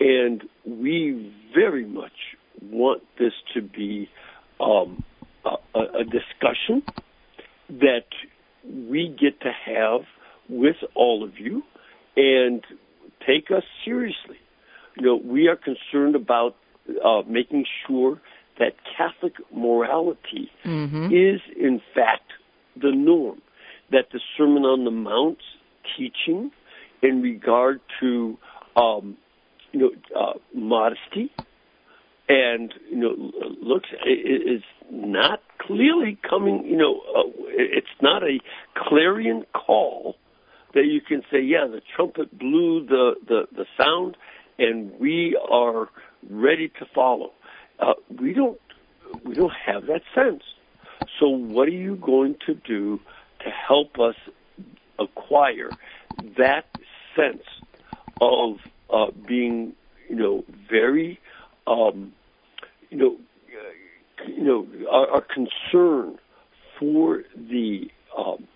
[0.00, 4.08] And we very much want this to be
[4.60, 5.04] um,
[5.44, 6.82] a, a discussion
[7.68, 8.06] that
[8.64, 10.02] we get to have
[10.48, 11.62] with all of you
[12.16, 12.62] and
[13.26, 14.38] take us seriously.
[14.96, 16.56] You know, we are concerned about
[17.04, 18.20] uh, making sure
[18.60, 21.06] that Catholic morality mm-hmm.
[21.06, 22.32] is, in fact,
[22.76, 23.42] the norm.
[23.90, 25.42] That the Sermon on the Mount's
[25.96, 26.52] teaching
[27.02, 28.38] in regard to,
[28.76, 29.16] um,
[29.72, 31.32] you know, uh, modesty
[32.28, 36.64] and you know, looks is not clearly coming.
[36.64, 38.38] You know, uh, it's not a
[38.76, 40.14] clarion call
[40.74, 44.16] that you can say, yeah, the trumpet blew the the, the sound,
[44.58, 45.88] and we are
[46.28, 47.32] ready to follow.
[47.80, 48.58] Uh, we don't
[49.24, 50.42] we don't have that sense.
[51.18, 52.98] So what are you going to do
[53.40, 54.14] to help us
[54.98, 55.74] acquire
[56.38, 56.64] that
[57.16, 57.42] sense
[58.20, 58.56] of
[58.92, 59.72] uh, being,
[60.08, 61.18] you know, very
[61.66, 62.12] um,
[62.90, 66.18] you know, uh, you know, our, our concern
[66.78, 67.84] for the,
[68.16, 68.46] um,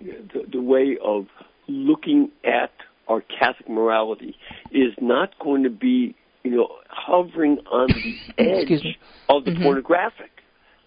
[0.00, 1.26] the the way of
[1.68, 2.70] looking at
[3.08, 4.36] our Catholic morality
[4.70, 8.96] is not going to be, you know, hovering on the edge
[9.28, 9.62] of the Mm-hmm.
[9.62, 10.30] pornographic.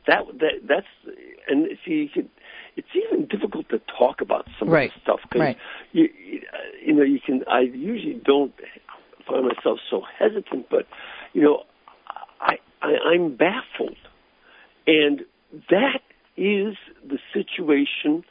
[0.06, 0.88] That that that's
[1.50, 2.30] and see, you can,
[2.78, 4.90] it's even difficult to talk about some Right.
[4.90, 5.58] of this stuff because Right.
[5.92, 6.10] you
[6.86, 7.44] you know you can.
[7.50, 8.54] I usually don't
[9.28, 10.88] find myself so hesitant, but
[11.34, 11.64] you know,
[12.40, 13.98] I, I I'm baffled,
[14.86, 15.26] and
[15.70, 16.02] that
[16.38, 18.24] is the situation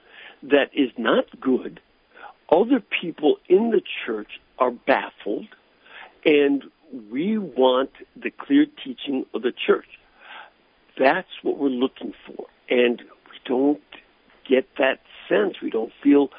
[0.42, 1.80] that is not good.
[2.50, 5.48] Other people in the church are baffled,
[6.24, 6.64] and
[7.10, 9.86] we want the clear teaching of the church.
[10.98, 13.82] That's what we're looking for, and we don't
[14.48, 15.60] get that sense.
[15.60, 16.30] We don't feel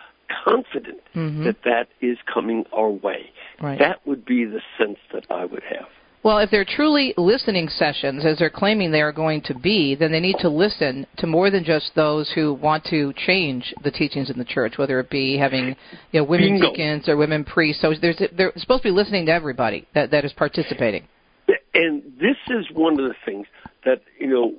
[0.44, 1.44] confident Mhm.
[1.44, 3.32] that that is coming our way.
[3.62, 3.80] Right.
[3.80, 5.90] That would be the sense that I would have.
[6.28, 10.12] Well, if they're truly listening sessions, as they're claiming they are going to be, then
[10.12, 14.30] they need to listen to more than just those who want to change the teachings
[14.30, 15.74] in the church, whether it be having
[16.12, 16.72] you know women Bingo.
[16.72, 17.82] deacons or women priests.
[17.82, 21.08] So there's they're supposed to be listening to everybody that that is participating.
[21.74, 23.48] and this is one of the things
[23.86, 24.54] that you know,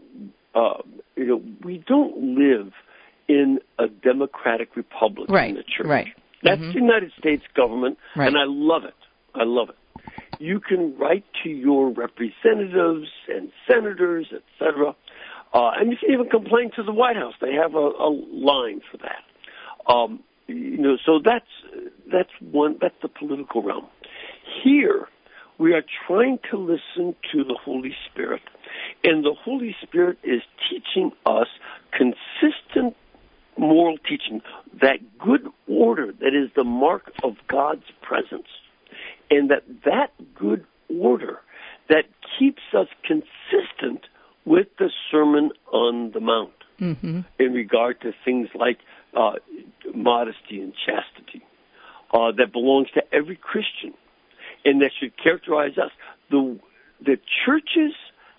[0.55, 0.81] uh,
[1.17, 2.73] you know, we don't live
[3.29, 5.51] in a democratic republic Right.
[5.51, 5.87] in the church.
[5.87, 6.07] Right.
[6.43, 6.73] That's Mhm.
[6.73, 8.29] the United States government, Right.
[8.29, 8.95] and I love it.
[9.35, 9.77] I love it.
[10.39, 14.95] You can write to your representatives and senators, etc.,
[15.55, 17.35] uh, and you can even complain to the White House.
[17.41, 19.93] They have a, a line for that.
[19.93, 21.47] Um, you know, so that's
[22.13, 22.77] that's one.
[22.81, 23.87] That's the political realm.
[24.63, 25.09] Here,
[25.59, 28.43] we are trying to listen to the Holy Spirit,
[29.05, 31.49] and the Holy Spirit is teaching us
[31.93, 32.95] consistent
[33.59, 34.41] moral teaching,
[34.81, 38.47] that good order that is the mark of God's presence,
[39.31, 41.41] and that that good order
[41.89, 42.05] that
[42.39, 44.07] keeps us consistent
[44.45, 47.23] with the Sermon on the Mount Mm-hmm.
[47.41, 48.79] in regard to things like
[49.13, 49.33] uh,
[49.97, 51.45] modesty and chastity
[52.15, 53.95] uh, that belongs to every Christian
[54.65, 55.91] and that should characterize us.
[56.31, 56.59] The
[57.05, 57.95] the churches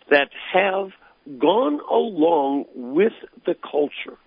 [0.10, 0.91] that have
[1.38, 3.13] gone along with
[3.45, 4.17] the culture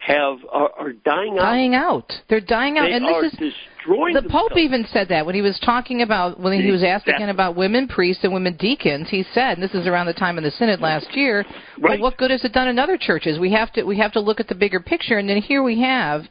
[0.00, 1.42] have are, are dying out.
[1.42, 2.12] Dying out.
[2.28, 5.42] They're dying out, They and this is destroying the Pope even said that when he
[5.42, 9.08] was talking about when he was asked again about women priests and women deacons.
[9.10, 11.44] He said, and this is around the time of the synod last year.
[11.78, 13.38] Well, what good has it done in other churches?
[13.38, 15.80] We have to we have to look at the bigger picture, and then here we
[15.82, 16.22] have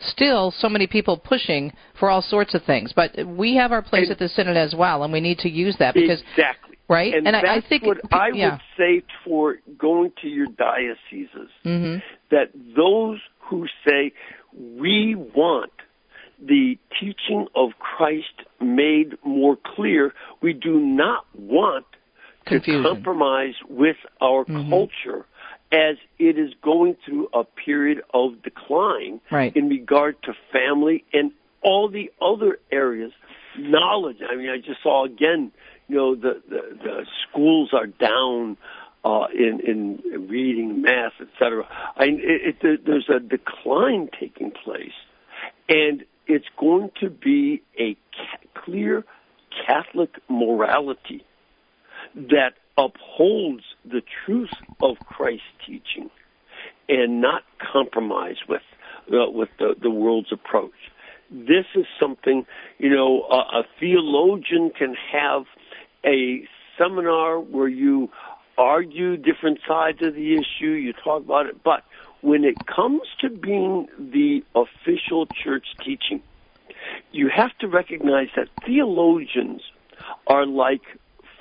[0.00, 2.94] still so many people pushing for all sorts of things.
[2.96, 5.76] But we have our place at the synod as well, and we need to use
[5.78, 7.14] that because exactly right.
[7.14, 8.52] And, I, I that's think what I yeah.
[8.52, 11.50] would say for going to your dioceses.
[11.62, 11.96] hmm
[12.30, 14.12] that those who say
[14.54, 15.72] we want
[16.40, 18.26] the teaching of Christ
[18.60, 21.86] made more clear, we do not want
[22.44, 22.82] Confusion.
[22.82, 24.68] to compromise with our Mhm.
[24.68, 25.24] culture
[25.72, 29.54] as it is going through a period of decline Right.
[29.56, 33.12] in regard to family and all the other areas.
[33.56, 34.18] Knowledge.
[34.22, 35.50] I mean, I just saw again,
[35.88, 38.56] you know, the, the, the schools are down
[39.04, 41.66] uh, in, in reading, math, etc.
[41.96, 44.92] I, it, it, there's a decline taking place,
[45.68, 49.04] and it's going to be a ca- clear
[49.66, 51.24] Catholic morality
[52.14, 56.10] that upholds the truth of Christ's teaching
[56.88, 58.62] and not compromise with
[59.10, 60.72] uh, with the, the world's approach.
[61.30, 62.46] This is something
[62.78, 65.44] you know a, a theologian can have
[66.04, 66.42] a
[66.78, 68.08] seminar where you
[68.56, 71.84] argue different sides of the issue, you talk about it, but
[72.20, 76.22] when it comes to being the official church teaching,
[77.12, 79.62] you have to recognize that theologians
[80.26, 80.82] are like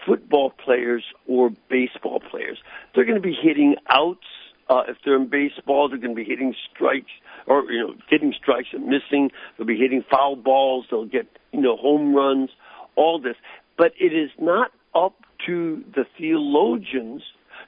[0.05, 2.57] football players or baseball players.
[2.93, 4.25] They're going to be hitting outs.
[4.69, 7.11] Uh, if they're in baseball, they're going to be hitting strikes
[7.45, 9.31] or you know getting strikes and missing.
[9.57, 10.85] They'll be hitting foul balls.
[10.91, 12.49] They'll get you know home runs.
[12.95, 13.35] All this,
[13.77, 15.15] but it is not up
[15.45, 17.21] to the theologians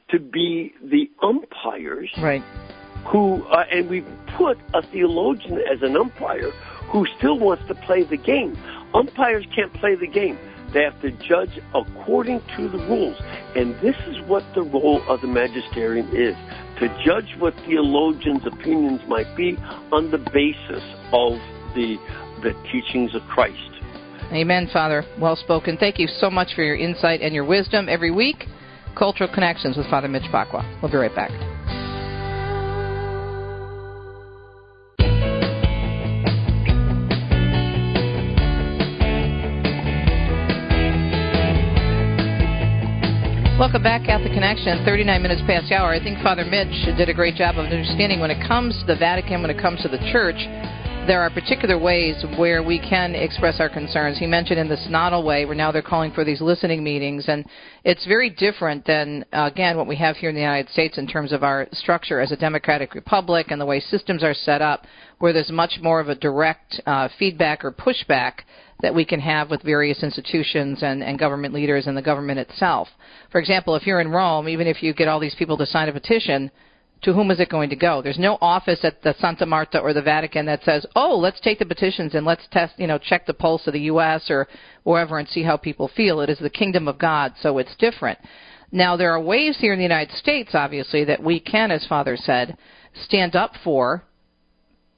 [0.10, 2.44] to be the umpires right.
[3.06, 4.04] who uh, and we
[4.38, 6.52] put a theologian as an umpire
[6.90, 8.58] who still wants to play the game.
[8.94, 10.38] Umpires can't play the game.
[10.74, 13.18] They have to judge according to the rules.
[13.56, 16.36] And this is what the role of the magisterium is
[16.78, 19.58] to judge what theologians' opinions might be
[19.92, 21.40] on the basis of
[21.76, 21.98] the,
[22.42, 23.79] the teachings of Christ.
[24.32, 25.04] Amen, Father.
[25.20, 25.78] Well spoken.
[25.78, 28.46] Thank you so much for your insight and your wisdom every week.
[28.96, 30.64] Cultural Connections with Father Mitch Pacwa.
[30.82, 31.32] We'll be right back.
[43.60, 44.86] Welcome back, Catholic Connection.
[44.86, 45.90] 39 minutes past the hour.
[45.90, 48.96] I think Father Mitch did a great job of understanding when it comes to the
[48.96, 50.38] Vatican, when it comes to the Church,
[51.10, 54.20] there are particular ways where we can express our concerns.
[54.20, 57.46] He mentioned in the synodal way, where now they're calling for these listening meetings, and
[57.84, 61.32] it's very different than, again, what we have here in the United States in terms
[61.32, 64.86] of our structure as a democratic republic and the way systems are set up,
[65.18, 68.42] where there's much more of a direct uh, feedback or pushback
[68.84, 72.88] that we can have with various institutions and, and government leaders and the government itself.
[73.32, 75.90] For example, if you're in Rome, even if you get all these people to sign
[75.90, 76.52] a petition,
[77.02, 78.02] to whom is it going to go?
[78.02, 81.60] There's no office at the Santa Marta or the Vatican that says, "Oh, let's take
[81.60, 84.30] the petitions and let's test, you know, check the pulse of the U.S.
[84.30, 84.48] or
[84.84, 88.20] wherever and see how people feel." It is the kingdom of God, so it's different.
[88.72, 92.16] Now, there are ways here in the United States, obviously, that we can, as Father
[92.18, 92.58] said,
[92.94, 94.04] stand up for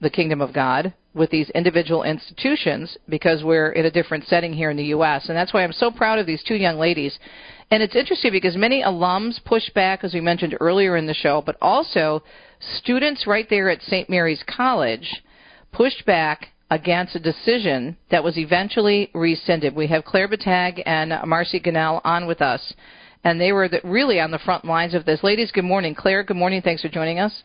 [0.02, 4.70] the kingdom of God with these individual institutions because we're in a different setting here
[4.70, 5.28] in the U.S.
[5.28, 7.18] And that's why I'm so proud of these two young ladies.
[7.72, 11.41] And it's interesting because many alums push back, as we mentioned earlier in the show,
[11.43, 12.22] but also
[12.78, 14.09] students right there at St.
[14.09, 15.24] Mary's College
[15.72, 19.74] pushed back against a decision that was eventually rescinded.
[19.74, 22.74] We have Claire Bettag and Macy Gunnell on with us,
[23.24, 25.24] and they were the, really on the front lines of this.
[25.24, 25.95] Ladies, good morning.
[25.95, 26.61] Claire, good morning.
[26.61, 27.43] Thanks for joining us.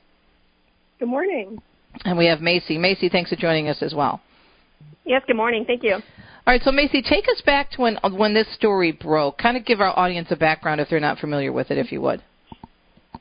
[0.99, 1.63] Good morning.
[2.05, 2.79] And we have Macy.
[2.79, 4.21] Macy, thanks for joining us as well.
[5.05, 5.65] Yes, good morning.
[5.65, 5.99] Thank you.
[6.47, 9.37] All right, so Macy, take us back to when when this story broke.
[9.37, 12.01] Kind of give our audience a background if they're not familiar with it, if you
[12.03, 12.23] would.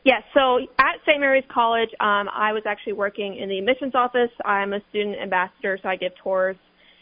[0.03, 1.19] Yes, so at St.
[1.19, 4.29] Mary's College, um, I was actually working in the admissions office.
[4.45, 6.55] I'm a student ambassador, so I give tours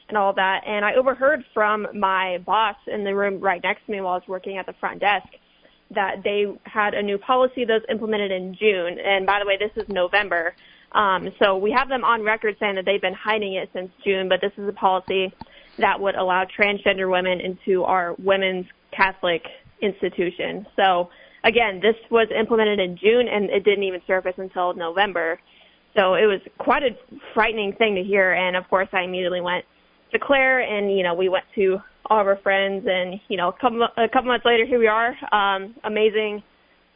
[0.08, 0.62] and all that.
[0.66, 4.18] And I overheard from my boss in the room right next to me while I
[4.18, 5.28] was working at the front desk
[5.94, 8.98] that they had a new policy that was implemented in June.
[8.98, 10.56] And by the way, this is November.
[10.94, 14.30] Um, so we have them on record saying that they've been hiding it since June,
[14.30, 15.34] but this is a policy
[15.80, 18.66] that would allow transgender women into our women's
[18.96, 19.44] Catholic
[19.82, 20.66] institution.
[20.76, 21.10] So
[21.44, 25.40] again, this was implemented in June and it didn't even surface until November.
[25.96, 26.92] So it was quite a
[27.34, 28.34] frightening thing to hear.
[28.34, 29.66] And of course, I immediately went
[30.12, 33.50] to Claire and, you know, we went to all of our friends and, you know,
[33.50, 35.16] a couple, a couple months later, here we are.
[35.32, 36.44] Um, amazing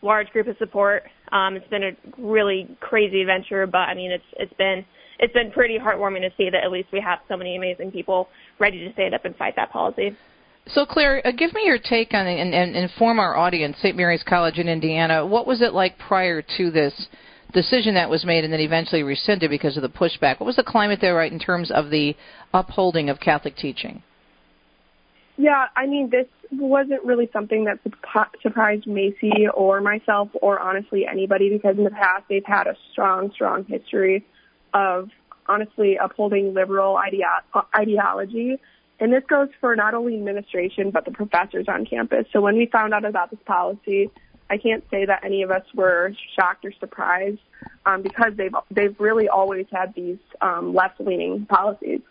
[0.02, 1.04] large group of support.
[1.32, 4.86] Um, it's been a really crazy adventure, but I mean, it's it's been
[5.20, 8.30] it's been pretty heartwarming to see that at least we have so many amazing people
[8.60, 10.16] ready to stand up and fight that policy.
[10.68, 13.78] So, Claire, uh, give me your take on and, and inform our audience.
[13.80, 13.96] St.
[13.96, 15.26] Mary's College in Indiana.
[15.26, 17.08] What was it like prior to this
[17.54, 20.40] decision that was made and then eventually rescinded because of the pushback?
[20.40, 22.16] What was the climate there, right, in terms of the
[22.54, 24.04] upholding of Catholic teaching?
[25.38, 27.80] Yeah, I mean, this wasn't really something that
[28.42, 33.32] surprised Macy or myself or honestly anybody because in the past they've had a strong,
[33.34, 34.26] strong history
[34.78, 35.10] of
[35.48, 38.58] honestly upholding liberal ideo- ideology.
[39.00, 42.26] And this goes for not only administration but the professors on campus.
[42.32, 44.10] So when we found out about this policy,
[44.50, 47.40] I can't say that any of us were shocked or surprised
[47.86, 52.02] um, because they've they've really always had these um, left leaning policies.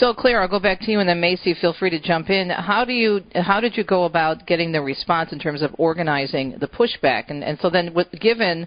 [0.00, 2.50] So, Claire, I'll go back to you, and then Macy, feel free to jump in.
[2.50, 6.58] How do you, how did you go about getting the response in terms of organizing
[6.58, 7.26] the pushback?
[7.28, 8.66] And, and so then, with, given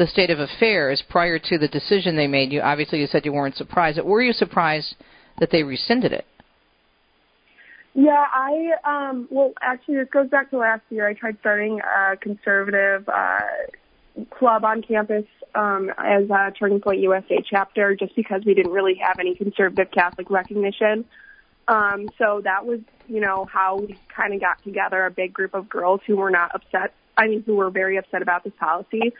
[0.00, 3.34] the state of affairs prior to the decision they made, you obviously you said you
[3.34, 4.00] weren't surprised.
[4.02, 4.96] Were you surprised
[5.38, 6.24] that they rescinded it?
[7.92, 11.06] Yeah, I um well actually this goes back to last year.
[11.06, 13.40] I tried starting a conservative uh
[14.30, 18.94] club on campus um, as a Turning Point USA chapter just because we didn't really
[18.94, 21.04] have any conservative Catholic recognition.
[21.68, 25.54] Um, so that was, you know, how we kind of got together a big group
[25.54, 26.94] of girls who were not upset.
[27.16, 29.12] I mean, who were very upset about this policy.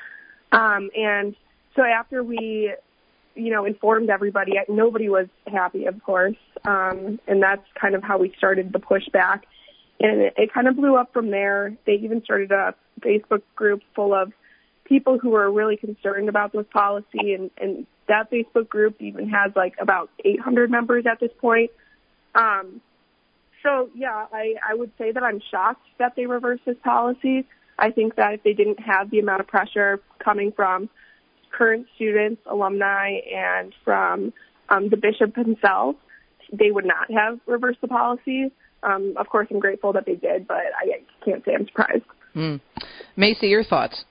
[0.53, 1.37] Um, and
[1.77, 2.75] so after we,
[3.35, 6.37] you know, informed everybody, nobody was happy, of course.
[6.65, 9.43] Um, and that's kind of how we started the pushback.
[10.01, 11.77] And it, it kind of blew up from there.
[11.87, 14.33] They even started a Facebook group full of
[14.85, 19.53] people who were really concerned about this policy and, and that Facebook group even has
[19.55, 21.71] like about 800 members at this point.
[22.35, 22.81] Um,
[23.63, 27.47] so yeah, I, I would say that I'm shocked that they reversed this policy.
[27.81, 30.89] I think that if they didn't have the amount of pressure coming from
[31.51, 34.33] current students, alumni, and from
[34.69, 35.97] um, the bishop himself,
[36.53, 38.53] they would not have reversed the policy.
[38.83, 42.05] Um, of course, I'm grateful that they did, but I can't say I'm surprised.
[42.37, 42.61] Mm.
[43.17, 44.05] Macy, your thoughts?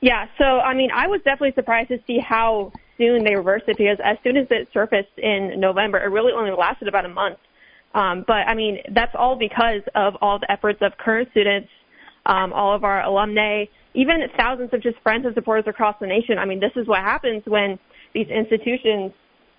[0.00, 3.78] Yeah, so I mean, I was definitely surprised to see how soon they reversed it
[3.78, 7.38] because as soon as it surfaced in November, it really only lasted about a month.
[7.94, 11.68] Um, but I mean, that's all because of all the efforts of current students,
[12.26, 13.64] um, all of our alumni,
[13.94, 16.38] even thousands of just friends and supporters across the nation.
[16.38, 17.78] I mean, this is what happens when
[18.14, 19.12] these institutions,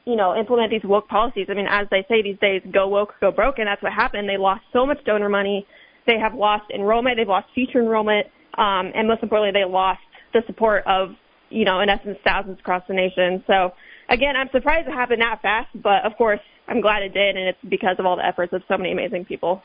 [0.06, 1.48] you know, implement these woke policies.
[1.50, 4.30] I mean, as they say these days, go woke, go broke, and that's what happened.
[4.30, 5.66] They lost so much donor money.
[6.06, 10.02] they have lost enrollment, they've lost future enrollment, um, and most importantly, they lost
[10.34, 11.16] the support of,
[11.50, 13.44] you know, in essence, thousands across the nation.
[13.48, 13.74] So
[14.10, 17.48] again, I'm surprised it happened that fast, but of course, I'm glad it did, and
[17.50, 19.62] it's because of all the efforts of so many amazing people.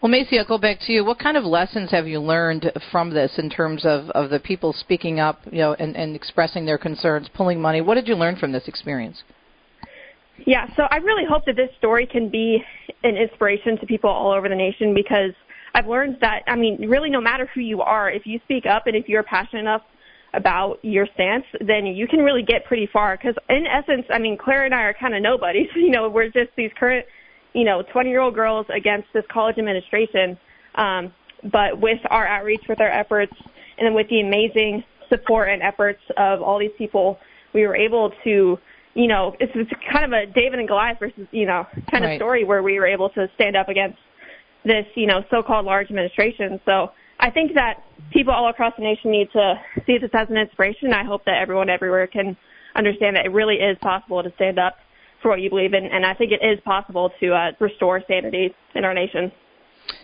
[0.00, 1.04] Well, Macy, I'll go back to you.
[1.04, 4.72] What kind of lessons have you learned from this in terms of, of the people
[4.72, 7.80] speaking up, you know, and, and expressing their concerns, pulling money?
[7.80, 9.24] What did you learn from this experience?
[10.46, 12.62] Yeah, so I really hope that this story can be
[13.02, 15.32] an inspiration to people all over the nation because
[15.74, 18.86] I've learned that, I mean, really no matter who you are, if you speak up
[18.86, 19.82] and if you're passionate enough
[20.32, 23.16] about your stance, then you can really get pretty far.
[23.16, 25.68] Because in essence, I mean, Claire and I are kind of nobodies.
[25.76, 27.04] You know, we're just these current,
[27.52, 30.38] you know, 20 year old girls against this college administration.
[30.74, 31.12] Um,
[31.44, 33.32] but with our outreach, with our efforts,
[33.78, 37.18] and then with the amazing support and efforts of all these people,
[37.54, 38.58] we were able to,
[38.94, 42.14] you know, it's, it's kind of a David and Goliath versus, you know, kind Right.
[42.14, 43.98] of story where we were able to stand up against
[44.64, 46.60] this, you know, so-called large administration.
[46.66, 46.90] So
[47.20, 50.92] I think that people all across the nation need to see this as an inspiration.
[50.92, 52.36] I hope that everyone everywhere can
[52.74, 54.76] understand that it really is possible to stand up
[55.22, 58.54] for what you believe in, and I think it is possible to uh, restore sanity
[58.74, 59.32] in our nation.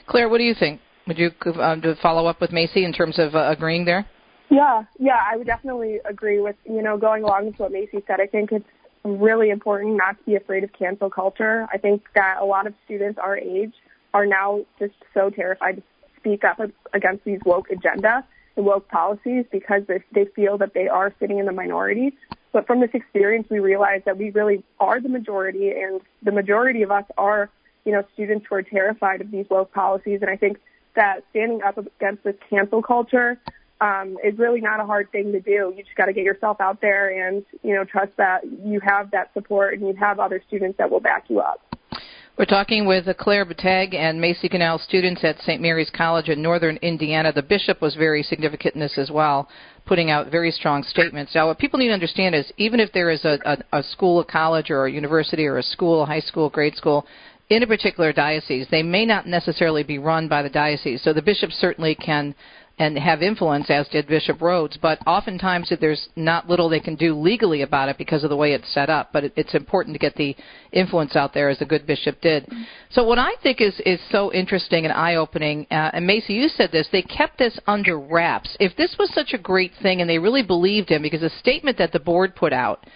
[0.06, 0.80] Claire, what do you think?
[1.06, 4.06] Would you um, follow up with Macy in terms of uh, agreeing there?
[4.50, 8.20] Yeah, yeah, I would definitely agree with you know going along with what Macy said.
[8.20, 8.68] I think it's
[9.04, 11.66] really important not to be afraid of cancel culture.
[11.72, 13.72] I think that a lot of students our age
[14.14, 15.82] are now just so terrified to
[16.18, 16.58] speak up
[16.94, 18.24] against these woke agenda
[18.56, 22.14] and woke policies because they, they feel that they are sitting in the minority.
[22.54, 26.82] But from this experience, we realize that we really are the majority, and the majority
[26.82, 27.50] of us are,
[27.84, 30.20] you know, students who are terrified of these woke policies.
[30.22, 30.58] And I think
[30.94, 33.40] that standing up against this cancel culture
[33.80, 35.74] um, is really not a hard thing to do.
[35.76, 39.10] You just got to get yourself out there and, you know, trust that you have
[39.10, 41.60] that support and you have other students that will back you up.
[42.36, 45.62] We're talking with Claire Bettag and Macy Gunnell students at St.
[45.62, 47.32] Mary's College in northern Indiana.
[47.32, 49.48] The bishop was very significant in this as well,
[49.86, 51.34] putting out very strong statements.
[51.34, 54.20] Now, what people need to understand is even if there is a, a, a school,
[54.20, 57.06] a college, or a university, or a school, a high school, grade school,
[57.50, 61.02] in a particular diocese, they may not necessarily be run by the diocese.
[61.02, 62.34] So the bishop certainly can
[62.78, 64.76] and have influence, as did Bishop Rhoades.
[64.80, 68.52] But oftentimes, there's not little they can do legally about it because of the way
[68.52, 69.10] it's set up.
[69.12, 70.34] But it, it's important to get the
[70.72, 72.50] influence out there, as the good bishop did.
[72.90, 76.72] So what I think is is so interesting and eye-opening, uh, and Macy, you said
[76.72, 76.88] this.
[76.90, 78.56] They kept this under wraps.
[78.58, 81.78] If this was such a great thing, and they really believed him, because the statement
[81.78, 82.86] that the board put out.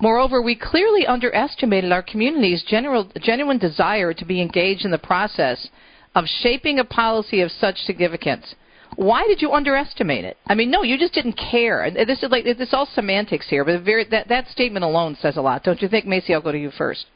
[0.00, 5.68] Moreover, we clearly underestimated our community's general, genuine desire to be engaged in the process
[6.16, 8.54] of shaping a policy of such significance.
[8.96, 10.36] Why did you underestimate it?
[10.46, 11.82] I mean, no, you just didn't care.
[11.82, 15.36] And This is like it's all semantics here, but very, that that statement alone says
[15.36, 16.34] a lot, don't you think, Macy?
[16.34, 17.06] I'll go to you first.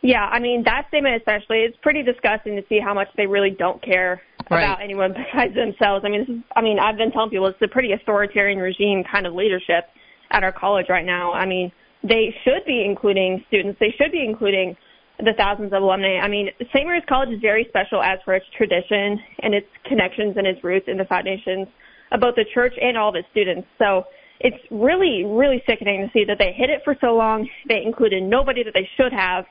[0.00, 1.58] Yeah, I mean that statement especially.
[1.60, 4.62] It's pretty disgusting to see how much they really don't care Right.
[4.64, 6.04] about anyone besides themselves.
[6.06, 6.42] I mean, this is.
[6.56, 9.86] I mean, I've been telling people it's a pretty authoritarian regime kind of leadership
[10.30, 11.32] at our college right now.
[11.32, 13.78] I mean, they should be including students.
[13.80, 14.76] They should be including
[15.18, 16.18] the thousands of alumni.
[16.18, 16.86] I mean, St.
[16.86, 20.86] Mary's College is very special as for its tradition and its connections and its roots
[20.88, 21.66] in the foundations
[22.12, 23.66] of both the church and all of its students.
[23.78, 24.04] So
[24.40, 27.48] it's really, really sickening to see that they hid it for so long.
[27.68, 29.44] They included nobody that they should have.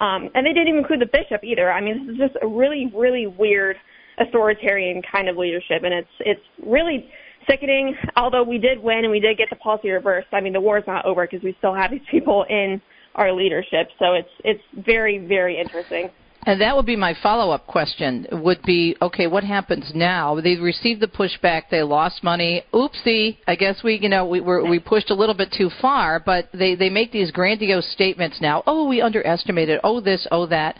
[0.00, 1.70] Um, and they didn't even include the bishop either.
[1.70, 3.76] I mean, this is just a really, really weird
[4.18, 7.08] authoritarian kind of leadership, and it's it's really
[7.48, 7.94] sickening.
[8.16, 10.78] Although we did win and we did get the policy reversed, I mean, the war
[10.78, 12.80] is not over because we still have these people in
[13.14, 13.88] our leadership.
[13.98, 16.10] So it's it's very, very interesting.
[16.44, 18.26] And that would be my follow-up question.
[18.32, 19.28] Would be okay.
[19.28, 20.40] What happens now?
[20.40, 21.70] They received the pushback.
[21.70, 22.64] They lost money.
[22.74, 23.38] Oopsie.
[23.46, 26.18] I guess we, you know, we were, we pushed a little bit too far.
[26.18, 28.64] But they they make these grandiose statements now.
[28.66, 29.78] Oh, we underestimated.
[29.84, 30.26] Oh, this.
[30.32, 30.76] Oh, that.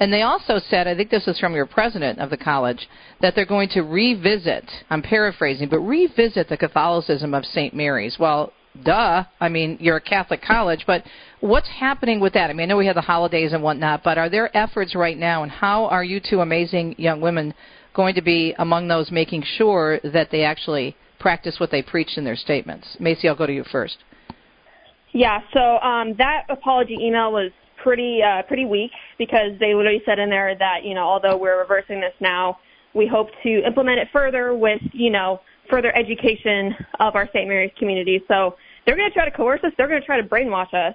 [0.00, 2.88] And they also said, I think this is from your president of the college,
[3.20, 4.68] that they're going to revisit.
[4.90, 7.72] I'm paraphrasing, but revisit the Catholicism of St.
[7.72, 8.16] Mary's.
[8.18, 8.52] Well,
[8.82, 9.24] duh.
[9.40, 11.04] I mean, you're a Catholic college, but
[11.40, 12.50] what's happening with that?
[12.50, 15.16] I mean, I know we have the holidays and whatnot, but are there efforts right
[15.16, 17.54] now, and how are you two amazing young women
[17.94, 22.24] going to be among those making sure that they actually practice what they preach in
[22.24, 22.96] their statements?
[22.98, 23.98] Macy, I'll go to you first.
[25.12, 27.52] Yeah, so um, that apology email was
[27.82, 31.58] pretty uh, pretty weak because they literally said in there that you know although we're
[31.60, 32.58] reversing this now,
[32.94, 35.40] we hope to implement it further with you know
[35.70, 37.48] further education of our St.
[37.48, 38.22] Mary's community.
[38.28, 39.72] So they're going to try to coerce us.
[39.76, 40.94] They're going to try to brainwash us.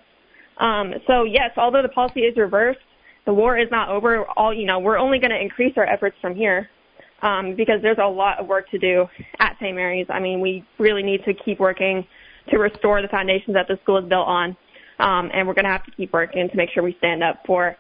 [0.58, 2.80] Um, so yes, although the policy is reversed,
[3.26, 4.26] the war is not over.
[4.38, 6.70] All you know, we're only going to increase our efforts from here
[7.22, 9.06] um, because there's a lot of work to do
[9.40, 9.76] at St.
[9.76, 10.08] Mary's.
[10.10, 12.06] I mean, we really need to keep working
[12.50, 14.58] to restore the foundations that the school is built on,
[15.00, 17.44] um, and we're going to have to keep working to make sure we stand up
[17.46, 17.78] for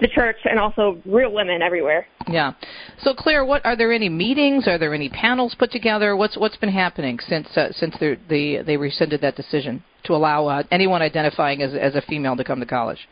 [0.00, 2.06] the church and also real women everywhere.
[2.28, 2.52] Yeah.
[3.00, 4.68] So Claire, what are there any meetings?
[4.68, 6.16] Are there any panels put together?
[6.16, 10.46] What's what's been happening since uh, since the, the they rescinded that decision to allow
[10.46, 13.08] uh, anyone identifying as as a female to come to college?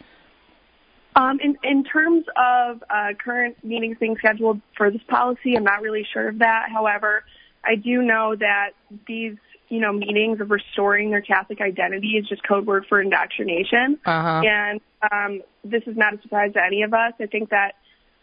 [1.16, 5.80] Um, in, in terms of uh, current meetings being scheduled for this policy, I'm not
[5.80, 6.66] really sure of that.
[6.70, 7.24] However,
[7.64, 8.72] I do know that
[9.08, 9.36] these,
[9.68, 13.98] you know, meetings of restoring their Catholic identity is just code word for indoctrination.
[14.04, 14.42] Uh-huh.
[14.44, 17.14] And um, this is not a surprise to any of us.
[17.20, 17.74] I think that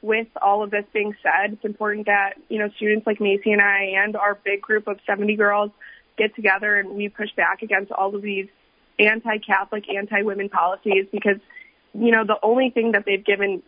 [0.02, 3.62] with all of this being said, it's important that, you know, students like Macy and
[3.62, 5.72] I and our big group of 70 girls
[6.18, 8.48] get together and we push back against all of these
[9.00, 11.38] anti-Catholic, anti-women policies because,
[11.94, 13.64] you know, the only thing that they've given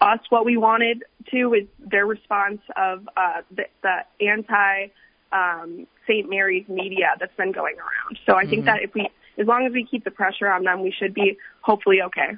[0.00, 4.88] us what we wanted to is their response of uh, the, the anti
[5.32, 6.28] um, St.
[6.28, 8.18] Mary's media that's been going around.
[8.26, 8.50] So I mm-hmm.
[8.50, 9.08] think that if we,
[9.38, 12.36] as long as we keep the pressure on them, we should be hopefully okay.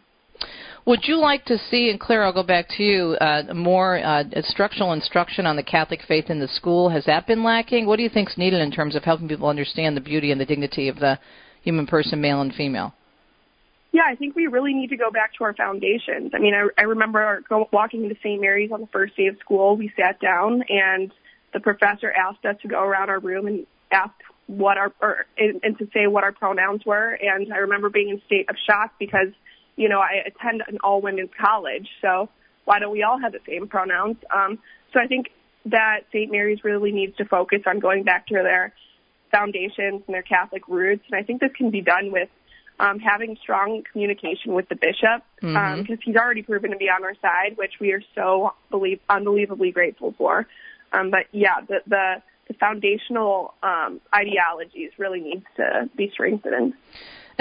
[0.87, 4.25] Would you like to see, and Claire, I'll go back to you, uh, more uh,
[4.33, 6.89] instructional instruction on the Catholic faith in the school?
[6.89, 7.87] Has that been lacking?
[7.87, 10.41] What do you think is needed in terms of helping people understand the beauty and
[10.41, 11.19] the dignity of the
[11.61, 12.95] human person, male and female?
[13.93, 16.33] Yeah, I think we really need to go back to our foundations.
[16.35, 18.41] I mean, I, I remember go, walking into St.
[18.41, 19.77] Mary's on the first day of school.
[19.77, 21.13] We sat down, and
[21.53, 24.13] the professor asked us to go around our room and ask
[24.47, 27.13] what our or, and, and to say what our pronouns were.
[27.21, 29.29] And I remember being in state of shock because
[29.79, 32.29] you know, I attend an all women's college, so
[32.65, 34.17] why don't we all have the same pronouns?
[34.35, 34.59] Um,
[34.93, 35.29] so I think
[35.67, 36.31] that St.
[36.31, 38.75] Mary's really needs to focus on going back to their
[39.31, 42.29] foundations and their Catholic roots, and I think this can be done with
[42.81, 45.93] um, having strong communication with the bishop because mm-hmm.
[45.93, 49.71] um, he's already proven to be on our side, which we are so believe, unbelievably
[49.71, 50.47] grateful for.
[50.93, 52.15] Um, but yeah, the the,
[52.49, 56.75] the foundational um, ideologies really needs to be strengthened.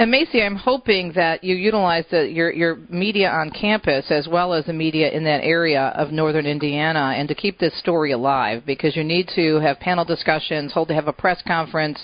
[0.00, 4.54] And Macy, I'm hoping that you utilize the, your your media on campus as well
[4.54, 8.62] as the media in that area of northern Indiana, and to keep this story alive,
[8.64, 11.98] because you need to have panel discussions, hold to have a press conference,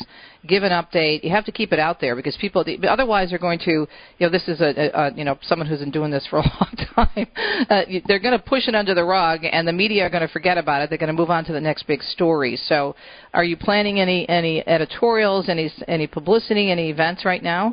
[0.46, 1.24] give an update.
[1.24, 3.88] You have to keep it out there because people otherwise they're going to, you
[4.20, 6.42] know, this is a, a, a you know someone who's been doing this for a
[6.60, 7.26] long time.
[7.70, 10.32] Uh, they're going to push it under the rug, and the media are going to
[10.32, 10.88] forget about it.
[10.88, 12.56] They're going to move on to the next big story.
[12.56, 12.94] So,
[13.32, 17.72] are you planning any any editorials, any any publicity, any events right now?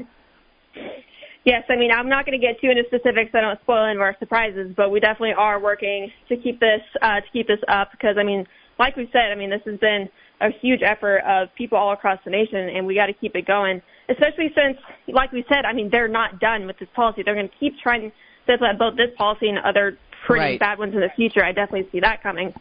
[1.43, 3.32] Yes, I mean I'm not going to get too into specifics.
[3.34, 6.82] I don't spoil any of our surprises, but we definitely are working to keep this
[7.01, 8.45] uh, to keep this up because I mean,
[8.78, 10.07] like we said, I mean this has been
[10.42, 13.46] a huge effort of people all across the nation, and we got to keep it
[13.46, 13.82] going.
[14.10, 14.78] Especially since,
[15.08, 17.24] like we said, I mean they're not done with this policy.
[17.24, 18.12] They're going to keep trying
[18.48, 20.60] to implement both this policy and other pretty right.
[20.60, 21.44] bad ones in the future.
[21.44, 22.54] I definitely see that coming.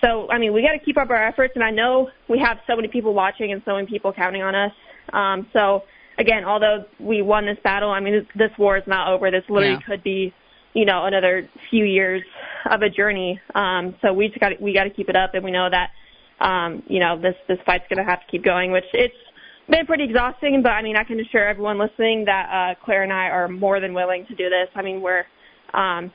[0.00, 2.58] So I mean we got to keep up our efforts, and I know we have
[2.66, 4.72] so many people watching and so many people counting on us.
[5.12, 5.84] Um, so
[6.18, 9.30] again, although we won this battle, I mean, this, war is not over.
[9.30, 9.86] This literally yeah.
[9.86, 10.32] could be,
[10.72, 12.22] you know, another few years
[12.70, 13.40] of a journey.
[13.54, 15.90] Um, so we just got we got to keep it up, and we know that,
[16.44, 18.70] um, you know, this this fight's going to have to keep going.
[18.70, 19.14] Which it's
[19.68, 23.12] been pretty exhausting, but I mean, I can assure everyone listening that uh, Claire and
[23.12, 24.68] I are more than willing to do this.
[24.74, 25.24] I mean, we're
[25.72, 26.12] um,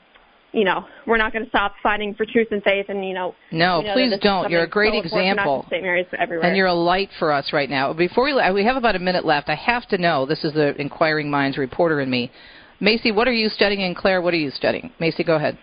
[0.51, 2.88] you know, we're not going to stop fighting for truth and faith.
[2.89, 4.49] And you know, no, know please don't.
[4.49, 5.65] You're a great so example.
[5.69, 5.84] St.
[5.84, 6.47] Mary's everywhere.
[6.47, 7.93] And you're a light for us right now.
[7.93, 9.49] Before we we have about a minute left.
[9.49, 10.25] I have to know.
[10.25, 12.32] This is the inquiring minds reporter in me.
[12.80, 13.84] Macy, what are you studying?
[13.84, 14.91] And Claire, what are you studying?
[14.99, 15.57] Macy, go ahead.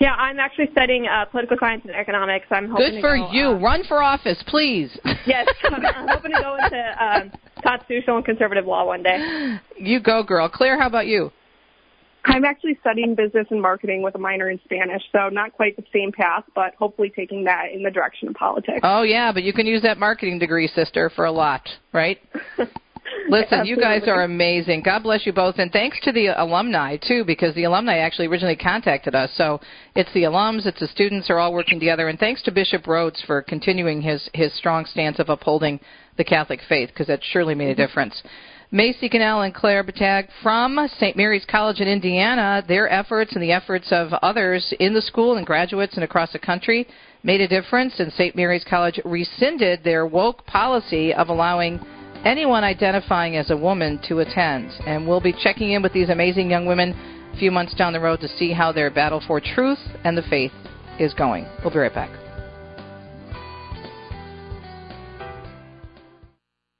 [0.00, 2.46] Yeah, I'm actually studying uh, political science and economics.
[2.50, 3.46] I'm hoping good for go, you.
[3.48, 4.90] Uh, Run for office, please.
[5.26, 7.32] yes, I'm, I'm hoping to go into um,
[7.62, 9.58] constitutional and conservative law one day.
[9.76, 10.48] You go, girl.
[10.48, 11.30] Claire, how about you?
[12.24, 15.84] I'm actually studying business and marketing with a minor in Spanish, so not quite the
[15.92, 18.80] same path, but hopefully taking that in the direction of politics.
[18.82, 22.18] Oh yeah, but you can use that marketing degree, sister, for a lot, right?
[23.28, 24.82] Listen, you guys are amazing.
[24.82, 28.56] God bless you both, and thanks to the alumni too, because the alumni actually originally
[28.56, 29.30] contacted us.
[29.36, 29.60] So
[29.94, 33.24] it's the alums, it's the students are all working together, and thanks to Bishop Rhoades
[33.26, 35.80] for continuing his his strong stance of upholding
[36.16, 37.82] the Catholic faith, because that surely made a mm-hmm.
[37.82, 38.22] difference.
[38.72, 41.16] Macy Gunnell and Claire Bettag from St.
[41.16, 45.46] Mary's College in Indiana, their efforts and the efforts of others in the school and
[45.46, 46.86] graduates and across the country
[47.24, 48.36] made a difference, and St.
[48.36, 51.80] Mary's College rescinded their woke policy of allowing
[52.24, 54.70] anyone identifying as a woman to attend.
[54.86, 56.94] And we'll be checking in with these amazing young women
[57.32, 60.22] a few months down the road to see how their battle for truth and the
[60.22, 60.52] faith
[60.98, 61.46] is going.
[61.62, 62.10] We'll be right back.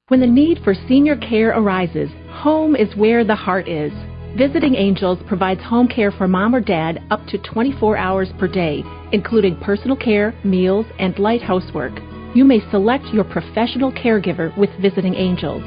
[0.09, 3.93] When the need for senior care arises, home is where the heart is.
[4.36, 8.82] Visiting Angels provides home care for mom or dad up to 24 hours per day,
[9.12, 11.93] including personal care, meals, and light housework.
[12.35, 15.62] You may select your professional caregiver with Visiting Angels.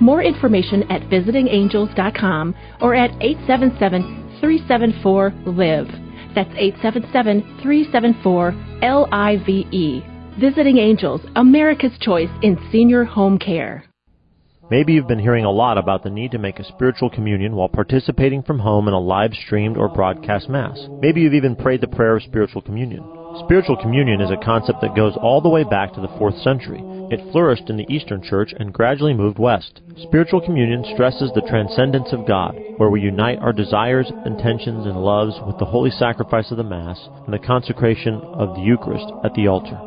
[0.00, 5.86] More information at visitingangels.com or at 877 374 LIVE.
[6.34, 10.02] That's 877 374 L I V E.
[10.40, 13.84] Visiting Angels, America's choice in senior home care.
[14.70, 17.68] Maybe you've been hearing a lot about the need to make a spiritual communion while
[17.68, 20.78] participating from home in a live streamed or broadcast Mass.
[21.00, 23.17] Maybe you've even prayed the prayer of spiritual communion.
[23.44, 26.82] Spiritual communion is a concept that goes all the way back to the 4th century.
[27.10, 29.80] It flourished in the Eastern Church and gradually moved west.
[30.02, 35.34] Spiritual communion stresses the transcendence of God, where we unite our desires, intentions, and loves
[35.46, 39.46] with the holy sacrifice of the Mass and the consecration of the Eucharist at the
[39.46, 39.78] altar.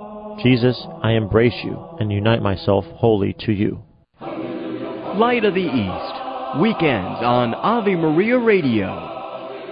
[0.42, 3.84] Jesus, I embrace you and unite myself wholly to you.
[4.22, 8.88] Light of the East, weekends on Ave Maria Radio.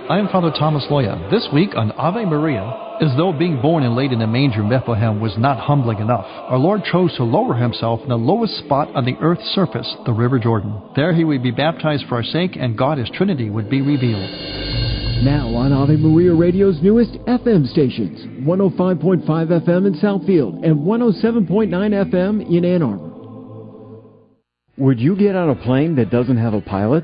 [0.10, 1.30] I am Father Thomas Loya.
[1.32, 4.70] This week on Ave Maria, as though being born and laid in a manger in
[4.70, 8.94] Bethlehem was not humbling enough, our Lord chose to lower himself in the lowest spot
[8.96, 10.82] on the earth's surface, the River Jordan.
[10.96, 14.30] There he would be baptized for our sake, and God as Trinity would be revealed.
[15.24, 21.70] Now on Ave Maria Radio's newest FM stations 105.5 FM in Southfield and 107.9
[22.12, 23.10] FM in Ann Arbor.
[24.78, 27.04] Would you get on a plane that doesn't have a pilot?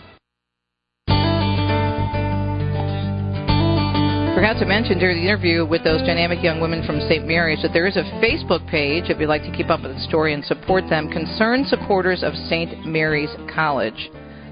[4.33, 7.27] Forgot to mention during the interview with those dynamic young women from St.
[7.27, 9.99] Mary's that there is a Facebook page if you'd like to keep up with the
[10.07, 11.11] story and support them.
[11.11, 12.85] Concerned supporters of St.
[12.85, 14.09] Mary's College.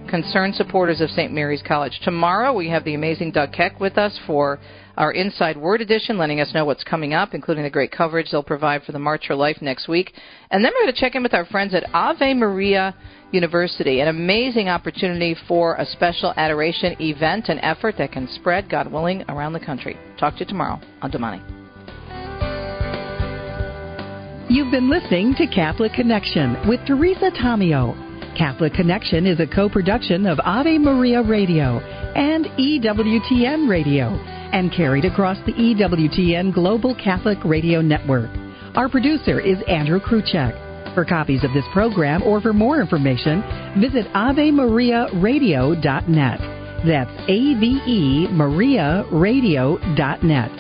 [0.10, 1.32] Concerned supporters of St.
[1.32, 1.98] Mary's College.
[2.04, 4.60] Tomorrow we have the amazing Doug Keck with us for
[5.00, 8.44] our Inside Word edition, letting us know what's coming up, including the great coverage they'll
[8.44, 10.14] provide for the March for Life next week.
[10.52, 12.94] And then we're going to check in with our friends at Ave Maria
[13.32, 18.92] University, an amazing opportunity for a special adoration event and effort that can spread, God
[18.92, 19.98] willing, around the country.
[20.20, 21.42] Talk to you tomorrow on Domani.
[24.50, 27.96] You've been listening to Catholic Connection with Teresa Tomeo.
[28.38, 31.80] Catholic Connection is a co production of Ave Maria Radio
[32.16, 38.30] and EWTN Radio and carried across the EWTN Global Catholic Radio Network.
[38.76, 40.68] Our producer is Andrew Kruchek.
[40.94, 43.42] For copies of this program or for more information,
[43.80, 46.40] visit AveMariaRadio.net.
[46.86, 50.52] That's A-V-E MariaRadio.net.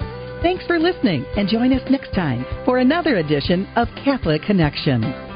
[0.41, 5.28] Thanks for listening and join us next time for another edition of Catholic Connection.